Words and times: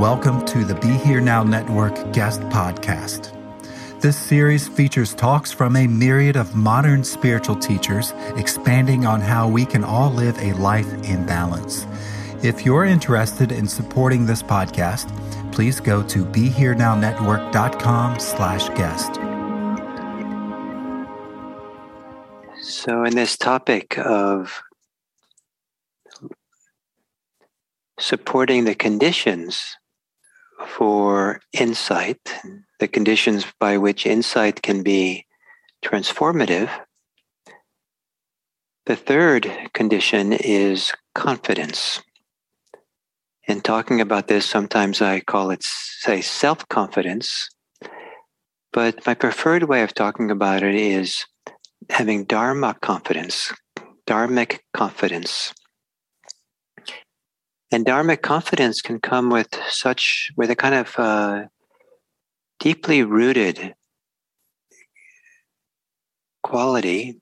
Welcome 0.00 0.46
to 0.46 0.64
the 0.64 0.76
Be 0.76 0.88
Here 0.88 1.20
Now 1.20 1.42
Network 1.42 2.14
guest 2.14 2.40
podcast. 2.44 3.36
This 4.00 4.16
series 4.16 4.66
features 4.66 5.12
talks 5.12 5.52
from 5.52 5.76
a 5.76 5.86
myriad 5.86 6.36
of 6.36 6.56
modern 6.56 7.04
spiritual 7.04 7.56
teachers 7.56 8.14
expanding 8.34 9.04
on 9.04 9.20
how 9.20 9.46
we 9.46 9.66
can 9.66 9.84
all 9.84 10.10
live 10.10 10.38
a 10.38 10.54
life 10.54 10.90
in 11.04 11.26
balance. 11.26 11.86
If 12.42 12.64
you're 12.64 12.86
interested 12.86 13.52
in 13.52 13.68
supporting 13.68 14.24
this 14.24 14.42
podcast, 14.42 15.12
please 15.52 15.80
go 15.80 16.02
to 16.04 16.24
BeHereNowNetwork.com 16.24 18.20
slash 18.20 18.70
guest. 18.70 19.16
So 22.62 23.04
in 23.04 23.14
this 23.14 23.36
topic 23.36 23.98
of 23.98 24.62
supporting 27.98 28.64
the 28.64 28.74
conditions 28.74 29.76
for 30.66 31.40
insight, 31.52 32.34
the 32.78 32.88
conditions 32.88 33.44
by 33.58 33.78
which 33.78 34.06
insight 34.06 34.62
can 34.62 34.82
be 34.82 35.26
transformative. 35.84 36.70
The 38.86 38.96
third 38.96 39.50
condition 39.72 40.32
is 40.32 40.92
confidence. 41.14 42.02
In 43.46 43.60
talking 43.60 44.00
about 44.00 44.28
this, 44.28 44.46
sometimes 44.46 45.02
I 45.02 45.20
call 45.20 45.50
it, 45.50 45.62
say, 45.62 46.20
self 46.20 46.68
confidence. 46.68 47.48
But 48.72 49.04
my 49.06 49.14
preferred 49.14 49.64
way 49.64 49.82
of 49.82 49.94
talking 49.94 50.30
about 50.30 50.62
it 50.62 50.74
is 50.74 51.26
having 51.88 52.24
Dharma 52.24 52.76
confidence, 52.80 53.52
Dharmic 54.06 54.60
confidence. 54.72 55.52
And 57.72 57.86
dharmic 57.86 58.22
confidence 58.22 58.82
can 58.82 58.98
come 58.98 59.30
with 59.30 59.48
such, 59.68 60.32
with 60.36 60.50
a 60.50 60.56
kind 60.56 60.74
of 60.74 60.98
uh, 60.98 61.44
deeply 62.58 63.02
rooted 63.04 63.74
quality 66.42 67.20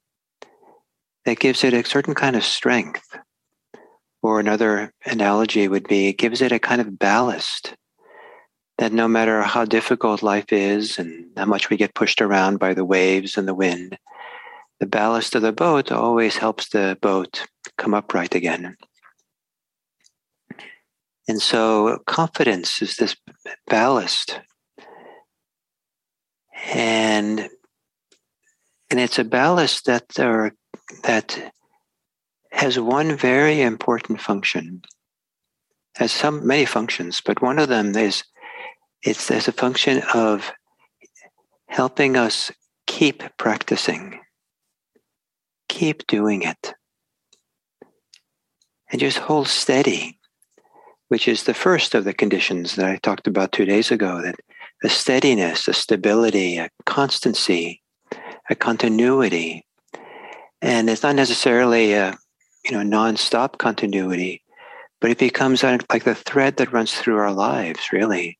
that 1.26 1.38
gives 1.38 1.64
it 1.64 1.74
a 1.74 1.84
certain 1.84 2.14
kind 2.14 2.34
of 2.34 2.44
strength. 2.44 3.18
Or 4.22 4.40
another 4.40 4.92
analogy 5.06 5.68
would 5.68 5.86
be 5.86 6.08
it 6.08 6.18
gives 6.18 6.40
it 6.40 6.50
a 6.50 6.58
kind 6.58 6.80
of 6.80 6.98
ballast 6.98 7.74
that 8.78 8.92
no 8.92 9.06
matter 9.06 9.42
how 9.42 9.64
difficult 9.64 10.22
life 10.22 10.52
is 10.52 10.98
and 10.98 11.26
how 11.36 11.44
much 11.44 11.68
we 11.68 11.76
get 11.76 11.94
pushed 11.94 12.22
around 12.22 12.58
by 12.58 12.74
the 12.74 12.84
waves 12.84 13.36
and 13.36 13.46
the 13.46 13.54
wind, 13.54 13.98
the 14.80 14.86
ballast 14.86 15.34
of 15.34 15.42
the 15.42 15.52
boat 15.52 15.92
always 15.92 16.36
helps 16.36 16.68
the 16.68 16.96
boat 17.02 17.46
come 17.76 17.94
upright 17.94 18.34
again. 18.34 18.76
And 21.28 21.42
so 21.42 21.98
confidence 22.06 22.80
is 22.80 22.96
this 22.96 23.14
ballast. 23.66 24.40
And 26.72 27.48
and 28.90 28.98
it's 28.98 29.18
a 29.18 29.24
ballast 29.24 29.84
that 29.84 30.18
are 30.18 30.52
that 31.04 31.52
has 32.50 32.80
one 32.80 33.14
very 33.14 33.60
important 33.60 34.22
function. 34.22 34.80
Has 35.96 36.12
some 36.12 36.46
many 36.46 36.64
functions, 36.64 37.20
but 37.20 37.42
one 37.42 37.58
of 37.58 37.68
them 37.68 37.94
is 37.94 38.24
it's 39.02 39.30
as 39.30 39.48
a 39.48 39.52
function 39.52 40.02
of 40.14 40.50
helping 41.68 42.16
us 42.16 42.50
keep 42.86 43.22
practicing. 43.36 44.20
Keep 45.68 46.06
doing 46.06 46.42
it. 46.42 46.74
And 48.90 48.98
just 48.98 49.18
hold 49.18 49.48
steady 49.48 50.17
which 51.08 51.26
is 51.26 51.44
the 51.44 51.54
first 51.54 51.94
of 51.94 52.04
the 52.04 52.14
conditions 52.14 52.76
that 52.76 52.86
I 52.86 52.96
talked 52.96 53.26
about 53.26 53.52
two 53.52 53.64
days 53.64 53.90
ago 53.90 54.22
that 54.22 54.36
a 54.84 54.88
steadiness, 54.88 55.66
a 55.66 55.72
stability, 55.72 56.58
a 56.58 56.70
constancy, 56.86 57.82
a 58.48 58.54
continuity. 58.54 59.64
And 60.62 60.88
it's 60.88 61.02
not 61.02 61.16
necessarily 61.16 61.92
a 61.94 62.16
you 62.64 62.72
know 62.72 62.82
non-stop 62.82 63.58
continuity, 63.58 64.42
but 65.00 65.10
it 65.10 65.18
becomes 65.18 65.62
like 65.62 66.04
the 66.04 66.14
thread 66.14 66.56
that 66.56 66.72
runs 66.72 66.94
through 66.94 67.16
our 67.16 67.32
lives, 67.32 67.92
really. 67.92 68.38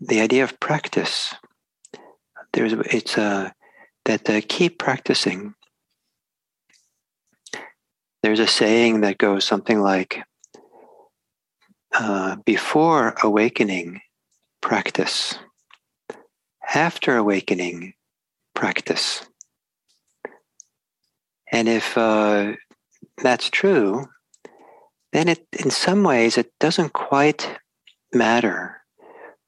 The 0.00 0.20
idea 0.20 0.44
of 0.44 0.58
practice. 0.60 1.34
There's 2.52 2.72
it's 2.72 3.16
a 3.16 3.54
that 4.04 4.28
uh, 4.28 4.40
keep 4.48 4.78
practicing. 4.78 5.54
There's 8.22 8.40
a 8.40 8.46
saying 8.46 9.00
that 9.00 9.18
goes 9.18 9.44
something 9.44 9.80
like 9.80 10.22
uh, 11.94 12.36
before 12.44 13.14
awakening, 13.22 14.00
practice. 14.60 15.38
After 16.74 17.16
awakening, 17.16 17.94
practice. 18.54 19.26
And 21.52 21.68
if 21.68 21.96
uh, 21.96 22.54
that's 23.22 23.48
true, 23.50 24.06
then 25.12 25.28
it, 25.28 25.46
in 25.52 25.70
some 25.70 26.02
ways, 26.02 26.36
it 26.36 26.50
doesn't 26.58 26.92
quite 26.92 27.58
matter 28.12 28.82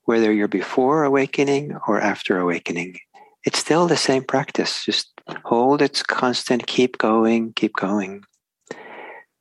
whether 0.04 0.32
you're 0.32 0.48
before 0.48 1.02
awakening 1.02 1.76
or 1.88 2.00
after 2.00 2.38
awakening. 2.38 2.98
It's 3.44 3.58
still 3.58 3.88
the 3.88 3.96
same 3.96 4.22
practice. 4.22 4.84
Just 4.84 5.08
hold 5.44 5.82
its 5.82 6.02
constant, 6.02 6.66
keep 6.66 6.98
going, 6.98 7.52
keep 7.54 7.74
going. 7.74 8.22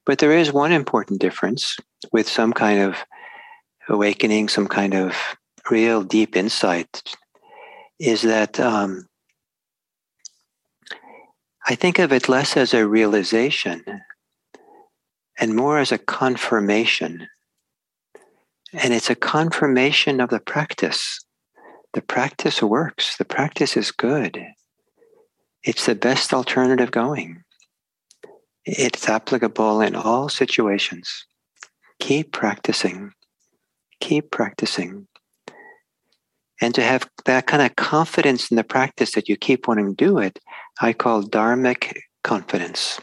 But 0.05 0.19
there 0.19 0.31
is 0.31 0.53
one 0.53 0.71
important 0.71 1.19
difference 1.19 1.77
with 2.11 2.29
some 2.29 2.53
kind 2.53 2.79
of 2.79 2.97
awakening, 3.89 4.49
some 4.49 4.67
kind 4.67 4.93
of 4.93 5.15
real 5.69 6.03
deep 6.03 6.35
insight, 6.35 7.01
is 7.99 8.21
that 8.21 8.59
um, 8.59 9.07
I 11.67 11.75
think 11.75 11.97
of 11.97 12.13
it 12.13 12.29
less 12.29 12.55
as 12.55 12.73
a 12.73 12.87
realization 12.87 13.83
and 15.39 15.55
more 15.55 15.79
as 15.79 15.91
a 15.91 15.97
confirmation. 15.97 17.27
And 18.73 18.93
it's 18.93 19.09
a 19.09 19.15
confirmation 19.15 20.19
of 20.19 20.29
the 20.29 20.39
practice. 20.39 21.19
The 21.93 22.01
practice 22.01 22.61
works, 22.61 23.17
the 23.17 23.25
practice 23.25 23.75
is 23.77 23.91
good. 23.91 24.45
It's 25.63 25.85
the 25.87 25.95
best 25.95 26.33
alternative 26.33 26.91
going. 26.91 27.44
It's 28.65 29.07
applicable 29.07 29.81
in 29.81 29.95
all 29.95 30.29
situations. 30.29 31.25
Keep 31.99 32.31
practicing. 32.31 33.11
Keep 33.99 34.31
practicing. 34.31 35.07
And 36.61 36.73
to 36.73 36.81
have 36.81 37.07
that 37.25 37.47
kind 37.47 37.61
of 37.61 37.75
confidence 37.75 38.49
in 38.49 38.57
the 38.57 38.63
practice 38.63 39.11
that 39.11 39.29
you 39.29 39.35
keep 39.35 39.67
wanting 39.67 39.95
to 39.95 40.05
do 40.05 40.17
it, 40.17 40.39
I 40.81 40.93
call 40.93 41.23
dharmic 41.23 41.97
confidence. 42.23 42.99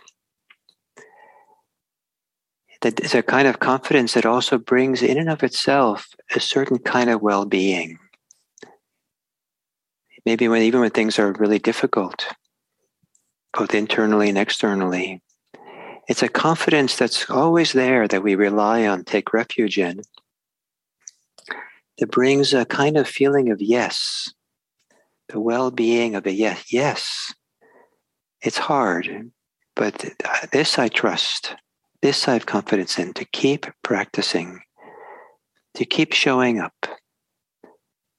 that 2.82 3.00
is 3.00 3.15
a 3.15 3.23
kind 3.23 3.49
of 3.49 3.61
confidence 3.61 4.15
that 4.15 4.26
also 4.26 4.58
brings 4.58 5.03
in 5.03 5.17
and 5.17 5.31
of 5.31 5.43
itself 5.43 6.08
a 6.35 6.41
certain 6.41 6.79
kind 6.79 7.08
of 7.08 7.23
well-being 7.23 7.99
maybe 10.26 10.47
when 10.49 10.62
even 10.62 10.81
when 10.81 10.91
things 10.91 11.19
are 11.19 11.32
really 11.32 11.58
difficult 11.58 12.26
both 13.56 13.75
internally 13.75 14.29
and 14.29 14.38
externally 14.38 15.23
it's 16.08 16.22
a 16.22 16.28
confidence 16.28 16.96
that's 16.96 17.31
always 17.31 17.72
there 17.72 18.08
that 18.08 18.22
we 18.22 18.34
rely 18.34 18.87
on 18.87 19.04
take 19.04 19.32
refuge 19.32 19.78
in 19.78 20.00
that 21.99 22.10
brings 22.10 22.52
a 22.52 22.64
kind 22.64 22.96
of 22.96 23.08
feeling 23.08 23.50
of 23.50 23.60
yes 23.60 24.32
the 25.28 25.40
well-being 25.40 26.14
of 26.14 26.26
a 26.26 26.32
yes 26.32 26.72
yes 26.72 27.32
it's 28.43 28.58
hard 28.58 29.31
but 29.75 30.04
this 30.52 30.78
i 30.78 30.88
trust 30.88 31.54
this 32.02 32.26
I 32.26 32.32
have 32.32 32.46
confidence 32.46 32.98
in 32.98 33.14
to 33.14 33.25
keep 33.26 33.64
practicing, 33.82 34.60
to 35.75 35.84
keep 35.84 36.12
showing 36.12 36.58
up, 36.58 36.75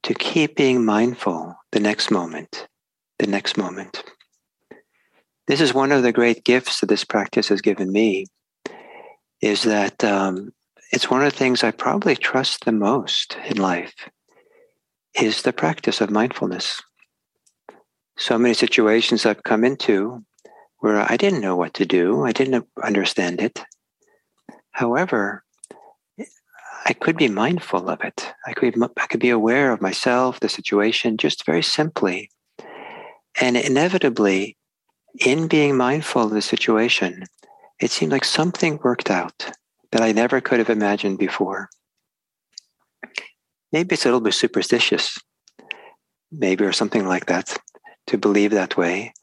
to 0.04 0.14
keep 0.14 0.56
being 0.56 0.86
mindful 0.86 1.54
the 1.74 1.82
next 1.82 2.10
moment, 2.10 2.66
the 3.20 3.28
next 3.28 3.58
moment. 3.58 4.04
This 5.48 5.62
is 5.62 5.74
one 5.74 5.92
of 5.92 6.04
the 6.04 6.14
great 6.14 6.46
gifts 6.46 6.80
that 6.80 6.88
this 6.88 7.04
practice 7.04 7.50
has 7.50 7.62
given 7.62 7.92
me, 7.92 8.26
is 9.42 9.64
that 9.64 10.04
um, 10.04 10.54
it's 10.92 11.10
one 11.10 11.22
of 11.24 11.32
the 11.32 11.38
things 11.38 11.64
I 11.64 11.72
probably 11.72 12.16
trust 12.16 12.64
the 12.64 12.72
most 12.72 13.38
in 13.46 13.58
life, 13.58 13.94
is 15.20 15.42
the 15.42 15.54
practice 15.54 16.02
of 16.02 16.10
mindfulness. 16.10 16.82
So 18.18 18.38
many 18.38 18.54
situations 18.54 19.26
I've 19.26 19.44
come 19.44 19.66
into 19.66 20.24
where 20.80 21.00
I 21.12 21.18
didn't 21.18 21.42
know 21.42 21.56
what 21.56 21.74
to 21.76 21.86
do. 21.86 22.24
I 22.24 22.32
didn't 22.32 22.68
understand 22.84 23.42
it. 23.42 23.62
However, 24.72 25.44
I 26.86 26.94
could 26.94 27.18
be 27.18 27.30
mindful 27.30 27.90
of 27.90 28.02
it. 28.02 28.34
I 28.46 28.54
could, 28.54 28.76
I 28.98 29.08
could 29.08 29.20
be 29.20 29.30
aware 29.30 29.72
of 29.72 29.82
myself, 29.82 30.40
the 30.40 30.50
situation, 30.50 31.18
just 31.18 31.46
very 31.46 31.64
simply. 31.64 32.30
And 33.40 33.56
inevitably, 33.56 34.58
in 35.20 35.48
being 35.48 35.78
mindful 35.78 36.24
of 36.24 36.32
the 36.32 36.42
situation, 36.42 37.26
it 37.80 37.92
seemed 37.92 38.12
like 38.12 38.26
something 38.26 38.80
worked 38.84 39.10
out 39.10 39.52
that 39.92 40.02
I 40.02 40.12
never 40.12 40.42
could 40.42 40.60
have 40.60 40.70
imagined 40.70 41.20
before. 41.20 41.70
Maybe 43.72 43.94
it's 43.94 44.06
a 44.06 44.08
little 44.08 44.22
bit 44.22 44.34
superstitious, 44.34 45.18
maybe, 46.32 46.64
or 46.64 46.74
something 46.74 47.08
like 47.08 47.28
that, 47.28 47.58
to 48.08 48.18
believe 48.18 48.52
that 48.52 48.78
way 48.78 49.14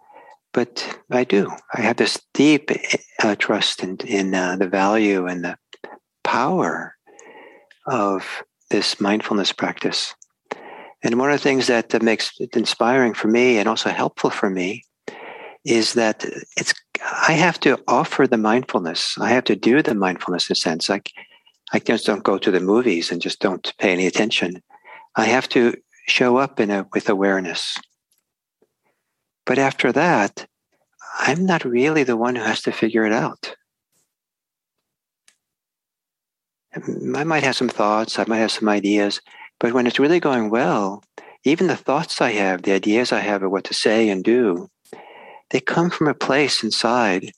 but 0.52 0.98
I 1.10 1.25
do. 1.25 1.50
I 1.72 1.82
have 1.82 1.96
this 1.96 2.20
deep 2.34 2.70
uh, 3.22 3.37
trust 3.37 3.82
in, 3.82 3.98
in 3.98 4.34
uh, 4.34 4.56
the 4.56 4.66
value 4.66 5.26
and 5.26 5.44
the 5.44 5.56
power 6.25 6.96
of 7.87 8.42
this 8.70 9.00
mindfulness 9.00 9.52
practice. 9.52 10.14
And 11.02 11.19
one 11.19 11.31
of 11.31 11.38
the 11.38 11.42
things 11.42 11.66
that, 11.69 11.90
that 11.90 12.02
makes 12.02 12.32
it 12.40 12.56
inspiring 12.56 13.14
for 13.14 13.28
me 13.28 13.58
and 13.58 13.69
also 13.69 13.90
helpful 13.90 14.31
for 14.31 14.50
me 14.50 14.84
is 15.64 15.94
that 15.94 16.24
it's 16.56 16.74
I 17.02 17.32
have 17.32 17.58
to 17.60 17.78
offer 17.88 18.26
the 18.26 18.38
mindfulness. 18.38 19.16
I 19.18 19.30
have 19.30 19.44
to 19.44 19.56
do 19.56 19.82
the 19.82 19.94
mindfulness 19.94 20.48
in 20.48 20.52
a 20.52 20.56
sense. 20.56 20.88
Like 20.88 21.10
I 21.72 21.78
just 21.78 22.06
don't 22.06 22.24
go 22.24 22.38
to 22.38 22.50
the 22.50 22.60
movies 22.60 23.10
and 23.10 23.22
just 23.22 23.40
don't 23.40 23.72
pay 23.78 23.92
any 23.92 24.06
attention. 24.06 24.62
I 25.16 25.24
have 25.24 25.48
to 25.50 25.74
show 26.06 26.36
up 26.36 26.60
in 26.60 26.70
a, 26.70 26.86
with 26.92 27.08
awareness. 27.08 27.78
But 29.46 29.58
after 29.58 29.92
that, 29.92 30.46
I'm 31.18 31.46
not 31.46 31.64
really 31.64 32.04
the 32.04 32.16
one 32.16 32.36
who 32.36 32.42
has 32.42 32.62
to 32.62 32.72
figure 32.72 33.04
it 33.04 33.12
out. 33.12 33.54
I 36.74 37.24
might 37.24 37.42
have 37.42 37.56
some 37.56 37.68
thoughts, 37.68 38.18
I 38.18 38.24
might 38.28 38.38
have 38.38 38.52
some 38.52 38.68
ideas, 38.68 39.20
but 39.58 39.72
when 39.72 39.88
it's 39.88 39.98
really 39.98 40.20
going 40.20 40.50
well, 40.50 41.02
even 41.42 41.66
the 41.66 41.76
thoughts 41.76 42.20
I 42.20 42.30
have, 42.32 42.62
the 42.62 42.72
ideas 42.72 43.10
I 43.10 43.20
have 43.20 43.42
of 43.42 43.50
what 43.50 43.64
to 43.64 43.74
say 43.74 44.08
and 44.08 44.22
do, 44.22 44.68
they 45.50 45.61
come 45.61 45.91
from 45.91 46.08
a 46.08 46.14
place 46.14 46.62
inside, 46.62 47.32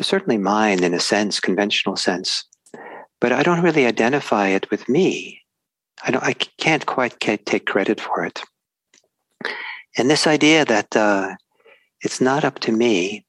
certainly 0.00 0.38
mine 0.38 0.82
in 0.82 0.94
a 0.94 1.00
sense, 1.00 1.40
conventional 1.40 1.96
sense, 1.96 2.44
but 3.20 3.32
I 3.32 3.42
don't 3.42 3.62
really 3.62 3.86
identify 3.86 4.48
it 4.48 4.70
with 4.70 4.88
me. 4.88 5.40
I 6.04 6.10
don't. 6.10 6.24
I 6.24 6.34
can't 6.58 6.84
quite 6.84 7.18
take 7.20 7.66
credit 7.66 8.00
for 8.00 8.24
it. 8.24 8.42
And 9.96 10.10
this 10.10 10.26
idea 10.26 10.64
that 10.64 10.96
uh, 10.96 11.36
it's 12.00 12.20
not 12.20 12.44
up 12.44 12.58
to 12.60 12.72
me. 12.72 13.24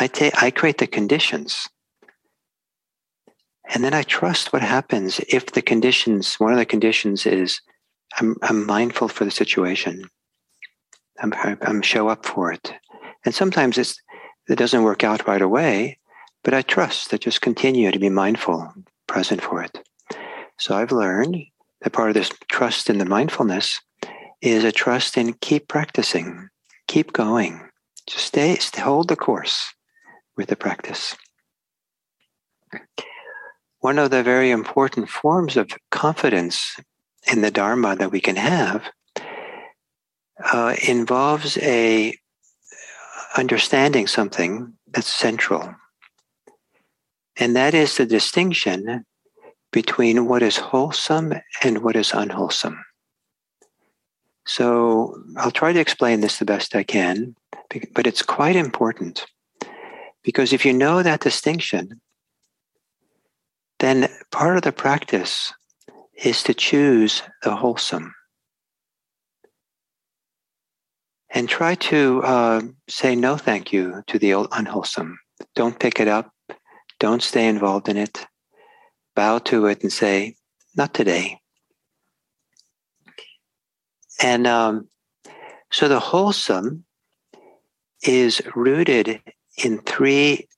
I 0.00 0.06
take 0.06 0.42
I 0.42 0.50
create 0.50 0.78
the 0.78 0.86
conditions. 0.86 1.68
And 3.70 3.84
then 3.84 3.92
I 3.92 4.02
trust 4.02 4.52
what 4.52 4.62
happens 4.62 5.20
if 5.28 5.52
the 5.52 5.60
conditions, 5.60 6.36
one 6.36 6.52
of 6.52 6.58
the 6.58 6.64
conditions 6.64 7.26
is 7.26 7.60
I'm, 8.18 8.36
I'm 8.42 8.66
mindful 8.66 9.08
for 9.08 9.24
the 9.26 9.30
situation. 9.30 10.08
I'm, 11.20 11.34
I'm 11.62 11.82
show 11.82 12.08
up 12.08 12.24
for 12.24 12.50
it. 12.50 12.72
And 13.24 13.34
sometimes 13.34 13.78
it's, 13.78 14.00
it 14.48 14.56
doesn't 14.56 14.82
work 14.82 15.04
out 15.04 15.26
right 15.26 15.42
away, 15.42 15.98
but 16.44 16.54
I 16.54 16.62
trust 16.62 17.10
that 17.10 17.20
just 17.22 17.40
continue 17.40 17.90
to 17.90 17.98
be 17.98 18.08
mindful, 18.08 18.72
present 19.06 19.42
for 19.42 19.62
it. 19.62 19.78
So 20.58 20.74
I've 20.74 20.92
learned 20.92 21.36
that 21.82 21.92
part 21.92 22.08
of 22.08 22.14
this 22.14 22.30
trust 22.48 22.90
in 22.90 22.98
the 22.98 23.04
mindfulness 23.04 23.80
is 24.40 24.64
a 24.64 24.72
trust 24.72 25.16
in 25.16 25.34
keep 25.34 25.68
practicing, 25.68 26.48
keep 26.86 27.12
going, 27.12 27.60
just 28.06 28.26
stay, 28.26 28.56
stay 28.56 28.80
hold 28.80 29.08
the 29.08 29.16
course 29.16 29.74
with 30.36 30.48
the 30.48 30.56
practice. 30.56 31.16
One 33.80 33.98
of 33.98 34.10
the 34.10 34.22
very 34.22 34.50
important 34.50 35.08
forms 35.08 35.56
of 35.56 35.70
confidence 35.90 36.76
in 37.30 37.42
the 37.42 37.50
Dharma 37.50 37.96
that 37.96 38.10
we 38.10 38.20
can 38.20 38.36
have 38.36 38.84
uh, 40.52 40.74
involves 40.86 41.58
a 41.58 42.16
understanding 43.36 44.06
something 44.06 44.72
that's 44.92 45.12
central. 45.12 45.74
And 47.38 47.54
that 47.54 47.74
is 47.74 47.96
the 47.96 48.06
distinction 48.06 49.04
between 49.72 50.26
what 50.26 50.42
is 50.42 50.56
wholesome 50.56 51.34
and 51.62 51.78
what 51.82 51.96
is 51.96 52.12
unwholesome. 52.12 52.84
So 54.46 55.14
I'll 55.36 55.50
try 55.50 55.72
to 55.72 55.80
explain 55.80 56.20
this 56.20 56.38
the 56.38 56.44
best 56.44 56.74
I 56.74 56.82
can, 56.82 57.36
but 57.94 58.06
it's 58.06 58.22
quite 58.22 58.56
important 58.56 59.26
because 60.24 60.52
if 60.52 60.64
you 60.64 60.72
know 60.72 61.02
that 61.02 61.20
distinction, 61.20 62.00
then 63.78 64.08
part 64.32 64.56
of 64.56 64.62
the 64.62 64.72
practice 64.72 65.52
is 66.14 66.42
to 66.44 66.54
choose 66.54 67.22
the 67.42 67.54
wholesome. 67.54 68.14
And 71.30 71.48
try 71.48 71.74
to 71.74 72.22
uh, 72.22 72.62
say 72.88 73.14
no 73.14 73.36
thank 73.36 73.72
you 73.72 74.02
to 74.06 74.18
the 74.18 74.34
old 74.34 74.48
unwholesome. 74.52 75.18
Don't 75.54 75.78
pick 75.78 76.00
it 76.00 76.08
up. 76.08 76.32
Don't 76.98 77.22
stay 77.22 77.46
involved 77.46 77.88
in 77.88 77.96
it. 77.96 78.26
Bow 79.14 79.38
to 79.38 79.66
it 79.66 79.82
and 79.82 79.92
say, 79.92 80.36
not 80.76 80.94
today. 80.94 81.38
And 84.22 84.46
um, 84.46 84.88
so 85.70 85.88
the 85.88 86.00
wholesome 86.00 86.84
is 88.02 88.42
rooted 88.54 89.20
in 89.62 89.78
three 89.78 90.48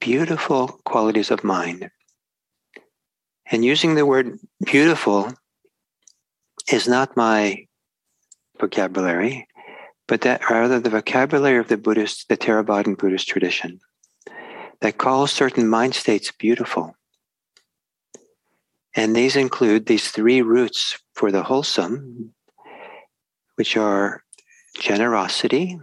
beautiful 0.00 0.68
qualities 0.84 1.30
of 1.30 1.44
mind. 1.44 1.90
And 3.50 3.64
using 3.64 3.94
the 3.94 4.06
word 4.06 4.38
beautiful 4.64 5.32
is 6.72 6.88
not 6.88 7.16
my 7.16 7.66
vocabulary, 8.58 9.46
but 10.06 10.20
that 10.22 10.48
rather 10.50 10.80
the 10.80 10.90
vocabulary 10.90 11.58
of 11.58 11.68
the 11.68 11.76
Buddhist, 11.76 12.28
the 12.28 12.36
Theravadan 12.36 12.96
Buddhist 12.96 13.28
tradition 13.28 13.80
that 14.80 14.98
calls 14.98 15.32
certain 15.32 15.68
mind 15.68 15.94
states 15.94 16.30
beautiful. 16.30 16.94
And 18.94 19.16
these 19.16 19.34
include 19.34 19.86
these 19.86 20.10
three 20.10 20.42
roots 20.42 20.98
for 21.14 21.32
the 21.32 21.42
wholesome 21.42 22.34
which 23.56 23.76
are 23.76 24.22
generosity, 24.78 25.78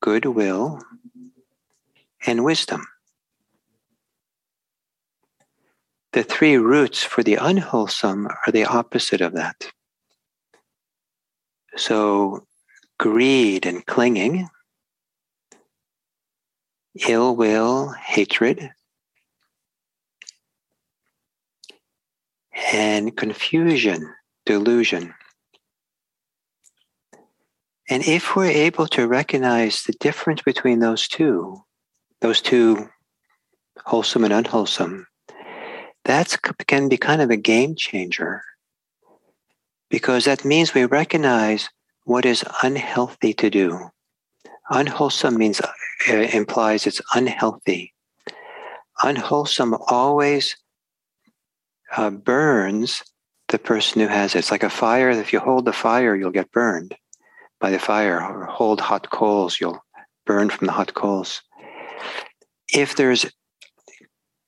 goodwill, 0.00 0.80
and 2.26 2.44
wisdom. 2.44 2.86
The 6.12 6.24
three 6.24 6.56
roots 6.56 7.04
for 7.04 7.22
the 7.22 7.36
unwholesome 7.36 8.26
are 8.26 8.52
the 8.52 8.64
opposite 8.64 9.20
of 9.20 9.34
that. 9.34 9.70
So, 11.76 12.46
greed 12.98 13.64
and 13.64 13.84
clinging, 13.86 14.48
ill 17.08 17.36
will, 17.36 17.90
hatred, 17.90 18.70
and 22.72 23.16
confusion, 23.16 24.12
delusion. 24.44 25.14
And 27.88 28.04
if 28.04 28.36
we're 28.36 28.50
able 28.50 28.86
to 28.88 29.08
recognize 29.08 29.82
the 29.82 29.94
difference 29.94 30.42
between 30.42 30.78
those 30.78 31.08
two, 31.08 31.62
those 32.20 32.40
two 32.40 32.88
wholesome 33.84 34.24
and 34.24 34.32
unwholesome, 34.32 35.06
that 36.04 36.36
can 36.66 36.88
be 36.88 36.96
kind 36.96 37.22
of 37.22 37.30
a 37.30 37.36
game 37.36 37.74
changer 37.76 38.42
because 39.90 40.24
that 40.24 40.44
means 40.44 40.72
we 40.72 40.84
recognize 40.84 41.68
what 42.04 42.24
is 42.24 42.44
unhealthy 42.62 43.34
to 43.34 43.50
do. 43.50 43.90
Unwholesome 44.70 45.36
means 45.36 45.60
uh, 45.60 46.12
implies 46.12 46.86
it's 46.86 47.02
unhealthy. 47.14 47.92
Unwholesome 49.02 49.74
always 49.88 50.56
uh, 51.96 52.10
burns 52.10 53.02
the 53.48 53.58
person 53.58 54.00
who 54.00 54.06
has 54.06 54.34
it. 54.34 54.38
It's 54.38 54.50
like 54.50 54.62
a 54.62 54.70
fire. 54.70 55.10
If 55.10 55.32
you 55.32 55.40
hold 55.40 55.64
the 55.64 55.72
fire, 55.72 56.14
you'll 56.14 56.30
get 56.30 56.52
burned 56.52 56.94
by 57.60 57.70
the 57.70 57.78
fire, 57.78 58.22
or 58.22 58.46
hold 58.46 58.80
hot 58.80 59.10
coals, 59.10 59.60
you'll 59.60 59.84
burn 60.24 60.48
from 60.48 60.66
the 60.66 60.72
hot 60.72 60.94
coals. 60.94 61.42
If 62.72 62.96
there's 62.96 63.26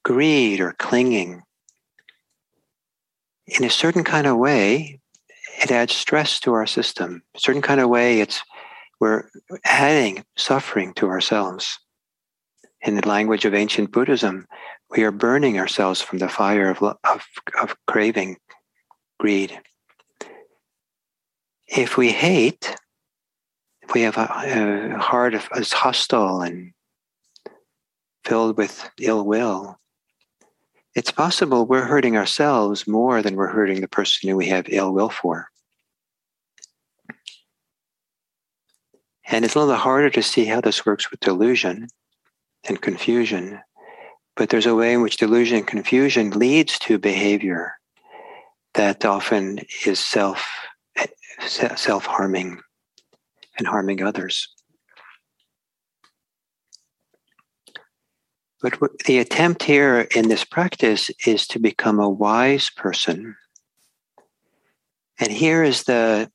greed 0.04 0.61
or 0.61 0.75
clinging, 0.78 1.42
in 3.46 3.64
a 3.64 3.70
certain 3.70 4.04
kind 4.04 4.26
of 4.26 4.38
way, 4.38 5.00
it 5.62 5.71
adds 5.71 5.95
stress 5.95 6.40
to 6.40 6.52
our 6.52 6.66
system. 6.66 7.23
A 7.35 7.40
certain 7.40 7.62
kind 7.62 7.81
of 7.81 7.88
way, 7.88 8.21
it's 8.21 8.42
we're 9.00 9.28
adding 9.64 10.25
suffering 10.37 10.95
to 10.95 11.09
ourselves. 11.09 11.78
In 12.83 12.97
the 12.97 13.09
language 13.09 13.45
of 13.45 13.54
ancient 13.54 13.92
Buddhism, 13.92 14.47
we 14.90 15.04
are 15.04 15.12
burning 15.12 15.59
ourselves 15.59 16.00
from 16.00 16.19
the 16.19 16.28
fire 16.28 16.71
of, 16.71 16.83
of, 16.83 17.25
of 17.61 17.76
craving, 17.87 18.38
greed. 19.21 19.61
If 21.69 21.97
we 21.97 22.11
hate, 22.11 22.76
if 23.83 23.95
we 23.95 24.02
have 24.02 24.16
a, 24.16 24.95
a 24.95 24.99
heart 24.99 25.35
that's 25.54 25.73
hostile 25.73 26.40
and 26.40 26.73
filled 28.25 28.57
with 28.57 28.90
ill 29.00 29.25
will, 29.25 29.78
it's 30.95 31.11
possible 31.11 31.66
we're 31.66 31.87
hurting 31.87 32.16
ourselves 32.16 32.87
more 32.87 33.23
than 33.23 33.37
we're 33.37 33.47
hurting 33.47 33.81
the 33.81 33.88
person 33.88 34.28
who 34.28 34.37
we 34.37 34.47
have 34.49 34.66
ill 34.69 34.92
will 34.92 35.09
for. 35.09 35.49
And 39.32 39.46
it's 39.46 39.54
a 39.54 39.60
little 39.60 39.74
harder 39.74 40.10
to 40.10 40.22
see 40.22 40.44
how 40.44 40.60
this 40.60 40.84
works 40.84 41.10
with 41.10 41.20
delusion 41.20 41.88
and 42.68 42.80
confusion. 42.82 43.60
But 44.36 44.50
there's 44.50 44.66
a 44.66 44.74
way 44.74 44.92
in 44.92 45.00
which 45.00 45.16
delusion 45.16 45.58
and 45.58 45.66
confusion 45.66 46.30
leads 46.30 46.78
to 46.80 46.98
behavior 46.98 47.72
that 48.74 49.06
often 49.06 49.60
is 49.86 49.98
self 49.98 50.46
self 51.46 52.04
harming 52.04 52.60
and 53.58 53.66
harming 53.66 54.02
others. 54.02 54.48
But 58.60 58.78
the 59.06 59.18
attempt 59.18 59.62
here 59.62 60.06
in 60.14 60.28
this 60.28 60.44
practice 60.44 61.10
is 61.26 61.46
to 61.48 61.58
become 61.58 61.98
a 61.98 62.08
wise 62.08 62.68
person. 62.68 63.34
And 65.18 65.32
here 65.32 65.64
is 65.64 65.84
the 65.84 66.30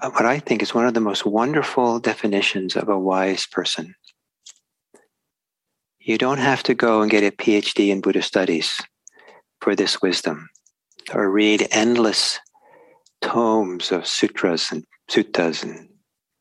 what 0.00 0.26
I 0.26 0.38
think 0.38 0.62
is 0.62 0.74
one 0.74 0.86
of 0.86 0.94
the 0.94 1.00
most 1.00 1.24
wonderful 1.26 1.98
definitions 1.98 2.76
of 2.76 2.88
a 2.88 2.98
wise 2.98 3.46
person. 3.46 3.94
You 6.00 6.18
don't 6.18 6.38
have 6.38 6.62
to 6.64 6.74
go 6.74 7.02
and 7.02 7.10
get 7.10 7.24
a 7.24 7.30
PhD 7.30 7.88
in 7.88 8.00
Buddhist 8.00 8.28
studies 8.28 8.80
for 9.60 9.74
this 9.74 10.00
wisdom 10.00 10.48
or 11.12 11.30
read 11.30 11.66
endless 11.70 12.38
tomes 13.20 13.92
of 13.92 14.06
sutras 14.06 14.70
and 14.70 14.84
suttas 15.10 15.62
and 15.62 15.88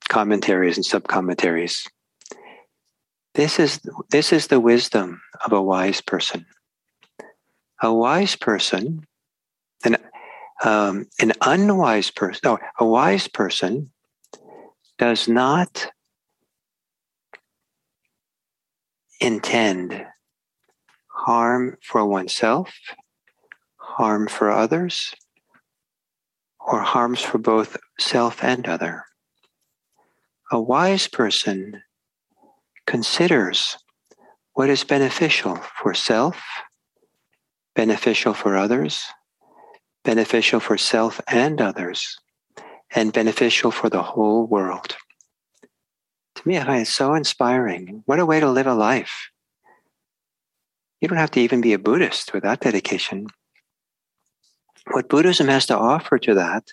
commentaries 0.07 0.77
and 0.77 0.85
subcommentaries. 0.85 1.87
This 3.35 3.59
is, 3.59 3.79
this 4.09 4.31
is 4.33 4.47
the 4.47 4.59
wisdom 4.59 5.21
of 5.45 5.51
a 5.51 5.61
wise 5.61 6.01
person. 6.01 6.45
A 7.81 7.93
wise 7.93 8.35
person, 8.35 9.05
an, 9.83 9.97
um, 10.63 11.05
an 11.19 11.33
unwise 11.41 12.11
person, 12.11 12.41
no, 12.43 12.59
a 12.79 12.85
wise 12.85 13.27
person 13.27 13.91
does 14.97 15.27
not 15.27 15.87
intend 19.19 20.05
harm 21.07 21.77
for 21.83 22.05
oneself, 22.05 22.73
harm 23.77 24.27
for 24.27 24.51
others, 24.51 25.13
or 26.59 26.81
harms 26.81 27.21
for 27.21 27.37
both 27.37 27.77
self 27.99 28.43
and 28.43 28.67
other. 28.67 29.03
A 30.51 30.61
wise 30.61 31.07
person 31.07 31.81
considers 32.85 33.77
what 34.53 34.69
is 34.69 34.83
beneficial 34.83 35.55
for 35.81 35.93
self, 35.93 36.41
beneficial 37.75 38.33
for 38.33 38.57
others, 38.57 39.05
beneficial 40.07 40.61
for 40.61 40.77
self 40.77 41.19
and 41.27 41.59
others, 41.59 42.17
and 42.95 43.11
beneficial 43.11 43.71
for 43.71 43.89
the 43.89 44.01
whole 44.01 44.47
world. 44.47 44.95
To 46.35 46.47
me, 46.47 46.57
I 46.57 46.63
find 46.63 46.81
it 46.83 46.87
so 46.87 47.13
inspiring. 47.13 48.03
What 48.05 48.19
a 48.19 48.25
way 48.25 48.39
to 48.39 48.49
live 48.49 48.67
a 48.67 48.73
life. 48.73 49.29
You 51.01 51.09
don't 51.09 51.17
have 51.17 51.31
to 51.31 51.41
even 51.41 51.59
be 51.59 51.73
a 51.73 51.77
Buddhist 51.77 52.33
with 52.33 52.43
that 52.43 52.61
dedication. 52.61 53.27
What 54.91 55.09
Buddhism 55.09 55.49
has 55.49 55.65
to 55.65 55.77
offer 55.77 56.17
to 56.19 56.33
that, 56.35 56.63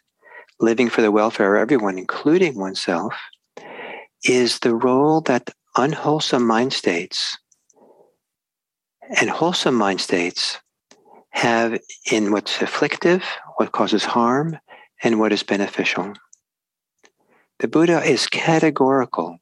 living 0.61 0.89
for 0.89 1.03
the 1.03 1.11
welfare 1.11 1.57
of 1.57 1.63
everyone, 1.63 1.99
including 1.99 2.57
oneself, 2.57 3.17
is 4.23 4.61
the 4.61 4.77
role 4.77 5.21
that 5.23 5.51
unwholesome 5.75 6.47
mind 6.47 6.73
states 6.73 7.37
and 9.21 9.29
wholesome 9.29 9.75
mind 9.75 10.01
states 10.01 10.61
have 11.35 11.81
in 12.11 12.31
what's 12.31 12.63
afflictive, 12.63 13.25
what 13.57 13.73
causes 13.73 14.05
harm, 14.05 14.57
and 15.03 15.19
what 15.19 15.33
is 15.33 15.43
beneficial. 15.43 16.15
The 17.59 17.67
Buddha 17.67 18.03
is 18.03 18.29
categorical, 18.29 19.39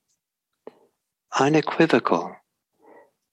unequivocal, 1.38 2.34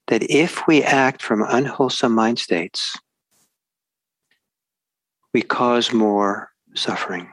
that 0.07 0.23
if 0.29 0.67
we 0.67 0.83
act 0.83 1.21
from 1.21 1.41
unwholesome 1.41 2.13
mind 2.13 2.37
states, 2.37 2.97
we 5.33 5.41
cause 5.41 5.93
more 5.93 6.49
suffering. 6.75 7.29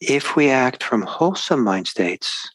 If 0.00 0.36
we 0.36 0.50
act 0.50 0.82
from 0.82 1.02
wholesome 1.02 1.64
mind 1.64 1.88
states, 1.88 2.50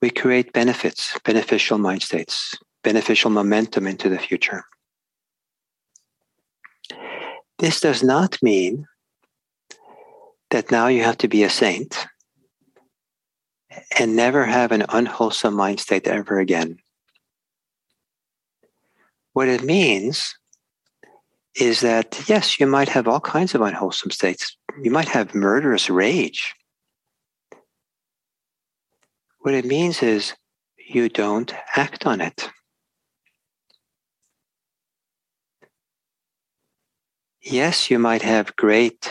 we 0.00 0.08
create 0.08 0.54
benefits, 0.54 1.18
beneficial 1.22 1.76
mind 1.76 2.02
states, 2.02 2.56
beneficial 2.82 3.30
momentum 3.30 3.86
into 3.86 4.08
the 4.08 4.18
future. 4.18 4.64
This 7.58 7.80
does 7.80 8.02
not 8.02 8.38
mean 8.42 8.86
that 10.50 10.70
now 10.70 10.88
you 10.88 11.02
have 11.02 11.18
to 11.18 11.28
be 11.28 11.42
a 11.42 11.50
saint 11.50 12.06
and 13.98 14.14
never 14.14 14.44
have 14.44 14.72
an 14.72 14.84
unwholesome 14.88 15.54
mind 15.54 15.80
state 15.80 16.06
ever 16.06 16.38
again. 16.38 16.78
What 19.32 19.48
it 19.48 19.62
means 19.62 20.34
is 21.54 21.80
that, 21.80 22.28
yes, 22.28 22.60
you 22.60 22.66
might 22.66 22.88
have 22.90 23.08
all 23.08 23.20
kinds 23.20 23.54
of 23.54 23.62
unwholesome 23.62 24.10
states. 24.10 24.56
You 24.82 24.90
might 24.90 25.08
have 25.08 25.34
murderous 25.34 25.88
rage. 25.88 26.54
What 29.40 29.54
it 29.54 29.64
means 29.64 30.02
is 30.02 30.34
you 30.88 31.08
don't 31.08 31.54
act 31.74 32.06
on 32.06 32.20
it. 32.20 32.50
Yes, 37.48 37.92
you 37.92 38.00
might 38.00 38.22
have 38.22 38.56
great 38.56 39.08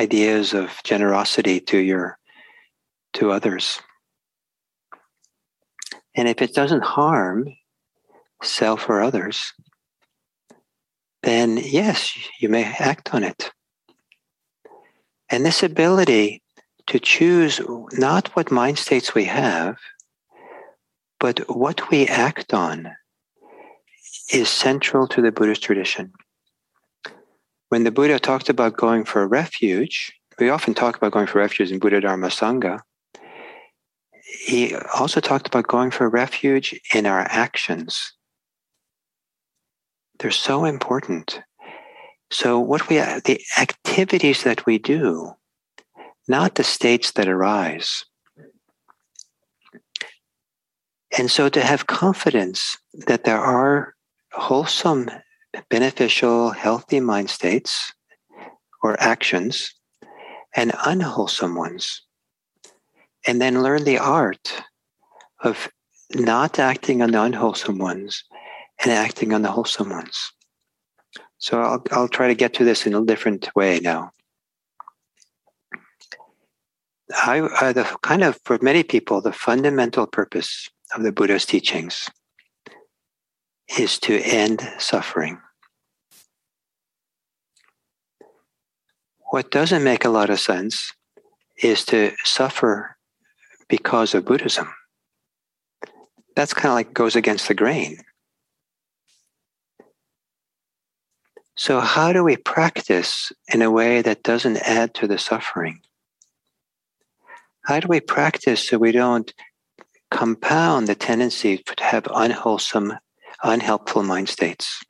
ideas 0.00 0.54
of 0.54 0.72
generosity 0.82 1.60
to 1.60 1.78
your 1.78 2.18
to 3.12 3.30
others. 3.30 3.78
And 6.16 6.26
if 6.26 6.42
it 6.42 6.52
doesn't 6.52 6.82
harm 6.82 7.46
self 8.42 8.88
or 8.88 9.00
others, 9.00 9.52
then 11.22 11.56
yes, 11.58 12.18
you 12.40 12.48
may 12.48 12.64
act 12.64 13.14
on 13.14 13.22
it. 13.22 13.52
And 15.30 15.46
this 15.46 15.62
ability 15.62 16.42
to 16.88 16.98
choose 16.98 17.60
not 17.92 18.34
what 18.34 18.50
mind 18.50 18.78
states 18.78 19.14
we 19.14 19.26
have, 19.26 19.76
but 21.20 21.38
what 21.48 21.88
we 21.88 22.08
act 22.08 22.52
on 22.52 22.90
is 24.32 24.48
central 24.48 25.06
to 25.06 25.22
the 25.22 25.30
Buddhist 25.30 25.62
tradition. 25.62 26.12
When 27.74 27.82
the 27.82 27.90
Buddha 27.90 28.20
talked 28.20 28.48
about 28.48 28.76
going 28.76 29.04
for 29.04 29.26
refuge, 29.26 30.12
we 30.38 30.48
often 30.48 30.74
talk 30.74 30.96
about 30.96 31.10
going 31.10 31.26
for 31.26 31.40
refuge 31.40 31.72
in 31.72 31.80
Buddha 31.80 32.00
Dharma 32.00 32.28
Sangha. 32.28 32.82
He 34.46 34.76
also 34.94 35.18
talked 35.18 35.48
about 35.48 35.66
going 35.66 35.90
for 35.90 36.08
refuge 36.08 36.80
in 36.94 37.04
our 37.04 37.26
actions. 37.28 38.12
They're 40.20 40.30
so 40.30 40.64
important. 40.64 41.40
So, 42.30 42.60
what 42.60 42.88
we 42.88 42.98
the 42.98 43.40
activities 43.58 44.44
that 44.44 44.64
we 44.66 44.78
do 44.78 45.32
not 46.28 46.54
the 46.54 46.62
states 46.62 47.10
that 47.10 47.26
arise. 47.26 48.04
And 51.18 51.28
so 51.28 51.48
to 51.48 51.60
have 51.60 51.88
confidence 51.88 52.78
that 53.08 53.24
there 53.24 53.40
are 53.40 53.96
wholesome, 54.30 55.10
beneficial, 55.68 56.50
healthy 56.50 57.00
mind 57.00 57.30
states 57.30 57.92
or 58.82 59.00
actions 59.00 59.74
and 60.54 60.72
unwholesome 60.84 61.54
ones. 61.54 62.02
And 63.26 63.40
then 63.40 63.62
learn 63.62 63.84
the 63.84 63.98
art 63.98 64.62
of 65.42 65.68
not 66.14 66.58
acting 66.58 67.02
on 67.02 67.10
the 67.10 67.22
unwholesome 67.22 67.78
ones 67.78 68.24
and 68.82 68.92
acting 68.92 69.32
on 69.32 69.42
the 69.42 69.50
wholesome 69.50 69.90
ones. 69.90 70.32
So 71.38 71.60
I'll, 71.60 71.82
I'll 71.90 72.08
try 72.08 72.28
to 72.28 72.34
get 72.34 72.54
to 72.54 72.64
this 72.64 72.86
in 72.86 72.94
a 72.94 73.04
different 73.04 73.48
way 73.54 73.80
now. 73.80 74.10
I, 77.22 77.40
uh, 77.40 77.72
the 77.72 77.84
kind 78.02 78.24
of, 78.24 78.38
for 78.44 78.58
many 78.62 78.82
people, 78.82 79.20
the 79.20 79.32
fundamental 79.32 80.06
purpose 80.06 80.68
of 80.94 81.02
the 81.02 81.12
Buddha's 81.12 81.46
teachings 81.46 82.08
is 83.78 83.98
to 84.00 84.18
end 84.20 84.66
suffering. 84.78 85.38
What 89.34 89.50
doesn't 89.50 89.82
make 89.82 90.04
a 90.04 90.10
lot 90.10 90.30
of 90.30 90.38
sense 90.38 90.92
is 91.60 91.84
to 91.86 92.12
suffer 92.22 92.96
because 93.68 94.14
of 94.14 94.24
Buddhism. 94.24 94.72
That's 96.36 96.54
kind 96.54 96.70
of 96.70 96.74
like 96.74 96.94
goes 96.94 97.16
against 97.16 97.48
the 97.48 97.54
grain. 97.54 97.96
So, 101.56 101.80
how 101.80 102.12
do 102.12 102.22
we 102.22 102.36
practice 102.36 103.32
in 103.52 103.60
a 103.60 103.72
way 103.72 104.02
that 104.02 104.22
doesn't 104.22 104.58
add 104.58 104.94
to 104.94 105.08
the 105.08 105.18
suffering? 105.18 105.80
How 107.64 107.80
do 107.80 107.88
we 107.88 107.98
practice 107.98 108.68
so 108.68 108.78
we 108.78 108.92
don't 108.92 109.34
compound 110.12 110.86
the 110.86 110.94
tendency 110.94 111.58
to 111.58 111.82
have 111.82 112.06
unwholesome, 112.14 112.92
unhelpful 113.42 114.04
mind 114.04 114.28
states? 114.28 114.84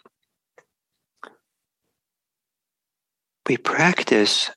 We 3.49 3.57
practice 3.57 4.51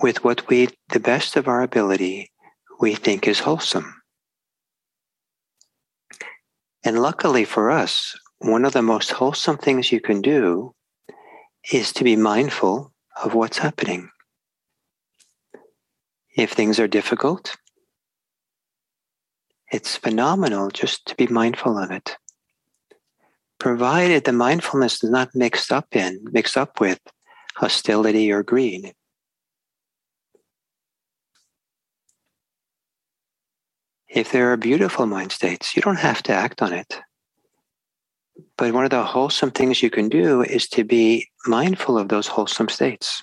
with 0.00 0.24
what 0.24 0.48
we, 0.48 0.68
the 0.90 1.00
best 1.00 1.36
of 1.36 1.48
our 1.48 1.62
ability, 1.62 2.30
we 2.80 2.94
think 2.94 3.26
is 3.26 3.40
wholesome. 3.40 3.94
And 6.84 7.00
luckily 7.00 7.44
for 7.44 7.70
us, 7.70 8.18
one 8.38 8.64
of 8.64 8.72
the 8.72 8.82
most 8.82 9.12
wholesome 9.12 9.58
things 9.58 9.92
you 9.92 10.00
can 10.00 10.22
do 10.22 10.74
is 11.72 11.92
to 11.92 12.04
be 12.04 12.16
mindful 12.16 12.92
of 13.22 13.34
what's 13.34 13.58
happening. 13.58 14.08
If 16.36 16.52
things 16.52 16.80
are 16.80 16.88
difficult, 16.88 17.56
it's 19.70 19.96
phenomenal 19.96 20.70
just 20.70 21.06
to 21.06 21.14
be 21.16 21.26
mindful 21.26 21.76
of 21.76 21.90
it. 21.90 22.16
Provided 23.58 24.24
the 24.24 24.32
mindfulness 24.32 25.04
is 25.04 25.10
not 25.10 25.34
mixed 25.34 25.70
up 25.70 25.94
in, 25.94 26.18
mixed 26.32 26.56
up 26.56 26.80
with 26.80 26.98
hostility, 27.60 28.32
or 28.32 28.42
greed. 28.42 28.94
If 34.08 34.32
there 34.32 34.50
are 34.50 34.56
beautiful 34.56 35.04
mind 35.04 35.30
states, 35.30 35.76
you 35.76 35.82
don't 35.82 35.96
have 35.96 36.22
to 36.22 36.32
act 36.32 36.62
on 36.62 36.72
it. 36.72 37.00
But 38.56 38.72
one 38.72 38.84
of 38.84 38.90
the 38.90 39.04
wholesome 39.04 39.50
things 39.50 39.82
you 39.82 39.90
can 39.90 40.08
do 40.08 40.42
is 40.42 40.68
to 40.68 40.84
be 40.84 41.28
mindful 41.46 41.98
of 41.98 42.08
those 42.08 42.26
wholesome 42.26 42.70
states. 42.70 43.22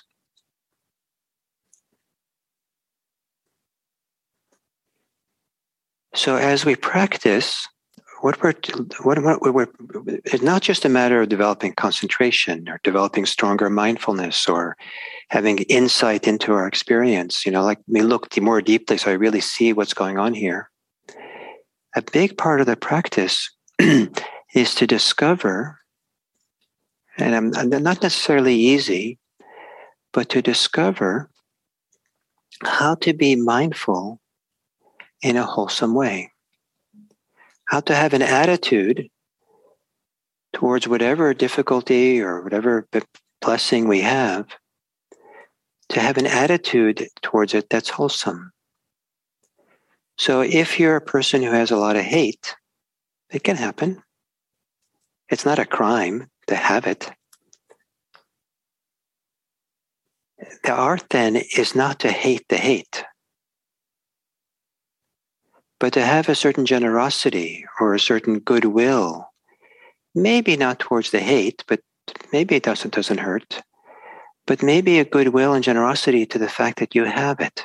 So 6.14 6.36
as 6.36 6.64
we 6.64 6.76
practice, 6.76 7.66
what 8.20 8.42
we're 8.42 8.54
what, 9.02 9.22
what 9.22 9.54
we're 9.54 9.68
it's 10.24 10.42
not 10.42 10.62
just 10.62 10.84
a 10.84 10.88
matter 10.88 11.22
of 11.22 11.28
developing 11.28 11.72
concentration 11.74 12.68
or 12.68 12.80
developing 12.82 13.26
stronger 13.26 13.70
mindfulness 13.70 14.48
or 14.48 14.76
having 15.30 15.58
insight 15.68 16.26
into 16.26 16.52
our 16.52 16.66
experience. 16.66 17.46
You 17.46 17.52
know 17.52 17.62
like 17.62 17.78
me 17.86 18.02
look 18.02 18.36
more 18.40 18.60
deeply 18.60 18.96
so 18.96 19.10
i 19.10 19.14
really 19.14 19.40
see 19.40 19.72
what's 19.72 19.94
going 19.94 20.18
on 20.18 20.34
here. 20.34 20.70
A 21.96 22.02
big 22.02 22.36
part 22.36 22.60
of 22.60 22.66
the 22.66 22.76
practice 22.76 23.50
is 23.78 24.74
to 24.74 24.86
discover 24.86 25.78
and 27.18 27.34
I'm, 27.34 27.68
not 27.68 28.02
necessarily 28.02 28.54
easy 28.54 29.18
but 30.12 30.28
to 30.30 30.42
discover 30.42 31.30
how 32.64 32.96
to 32.96 33.12
be 33.12 33.36
mindful 33.36 34.20
in 35.22 35.36
a 35.36 35.44
wholesome 35.44 35.94
way 35.94 36.32
how 37.68 37.80
to 37.80 37.94
have 37.94 38.14
an 38.14 38.22
attitude 38.22 39.08
towards 40.54 40.88
whatever 40.88 41.34
difficulty 41.34 42.20
or 42.20 42.42
whatever 42.42 42.88
blessing 43.42 43.86
we 43.86 44.00
have, 44.00 44.46
to 45.90 46.00
have 46.00 46.16
an 46.16 46.26
attitude 46.26 47.06
towards 47.20 47.52
it 47.52 47.68
that's 47.68 47.90
wholesome. 47.90 48.52
So 50.16 50.40
if 50.40 50.80
you're 50.80 50.96
a 50.96 51.02
person 51.02 51.42
who 51.42 51.50
has 51.50 51.70
a 51.70 51.76
lot 51.76 51.96
of 51.96 52.02
hate, 52.02 52.56
it 53.30 53.44
can 53.44 53.56
happen. 53.56 54.02
It's 55.28 55.44
not 55.44 55.58
a 55.58 55.66
crime 55.66 56.28
to 56.46 56.56
have 56.56 56.86
it. 56.86 57.10
The 60.64 60.72
art 60.72 61.04
then 61.10 61.36
is 61.36 61.74
not 61.74 62.00
to 62.00 62.10
hate 62.10 62.46
the 62.48 62.56
hate 62.56 63.04
but 65.80 65.92
to 65.92 66.04
have 66.04 66.28
a 66.28 66.34
certain 66.34 66.66
generosity 66.66 67.64
or 67.80 67.94
a 67.94 68.00
certain 68.00 68.40
goodwill, 68.40 69.28
maybe 70.14 70.56
not 70.56 70.78
towards 70.78 71.10
the 71.10 71.20
hate, 71.20 71.64
but 71.68 71.80
maybe 72.32 72.56
it 72.56 72.62
doesn't 72.62 72.94
doesn't 72.94 73.18
hurt, 73.18 73.62
but 74.46 74.62
maybe 74.62 74.98
a 74.98 75.04
goodwill 75.04 75.54
and 75.54 75.64
generosity 75.64 76.26
to 76.26 76.38
the 76.38 76.48
fact 76.48 76.78
that 76.78 76.94
you 76.94 77.04
have 77.04 77.40
it. 77.40 77.64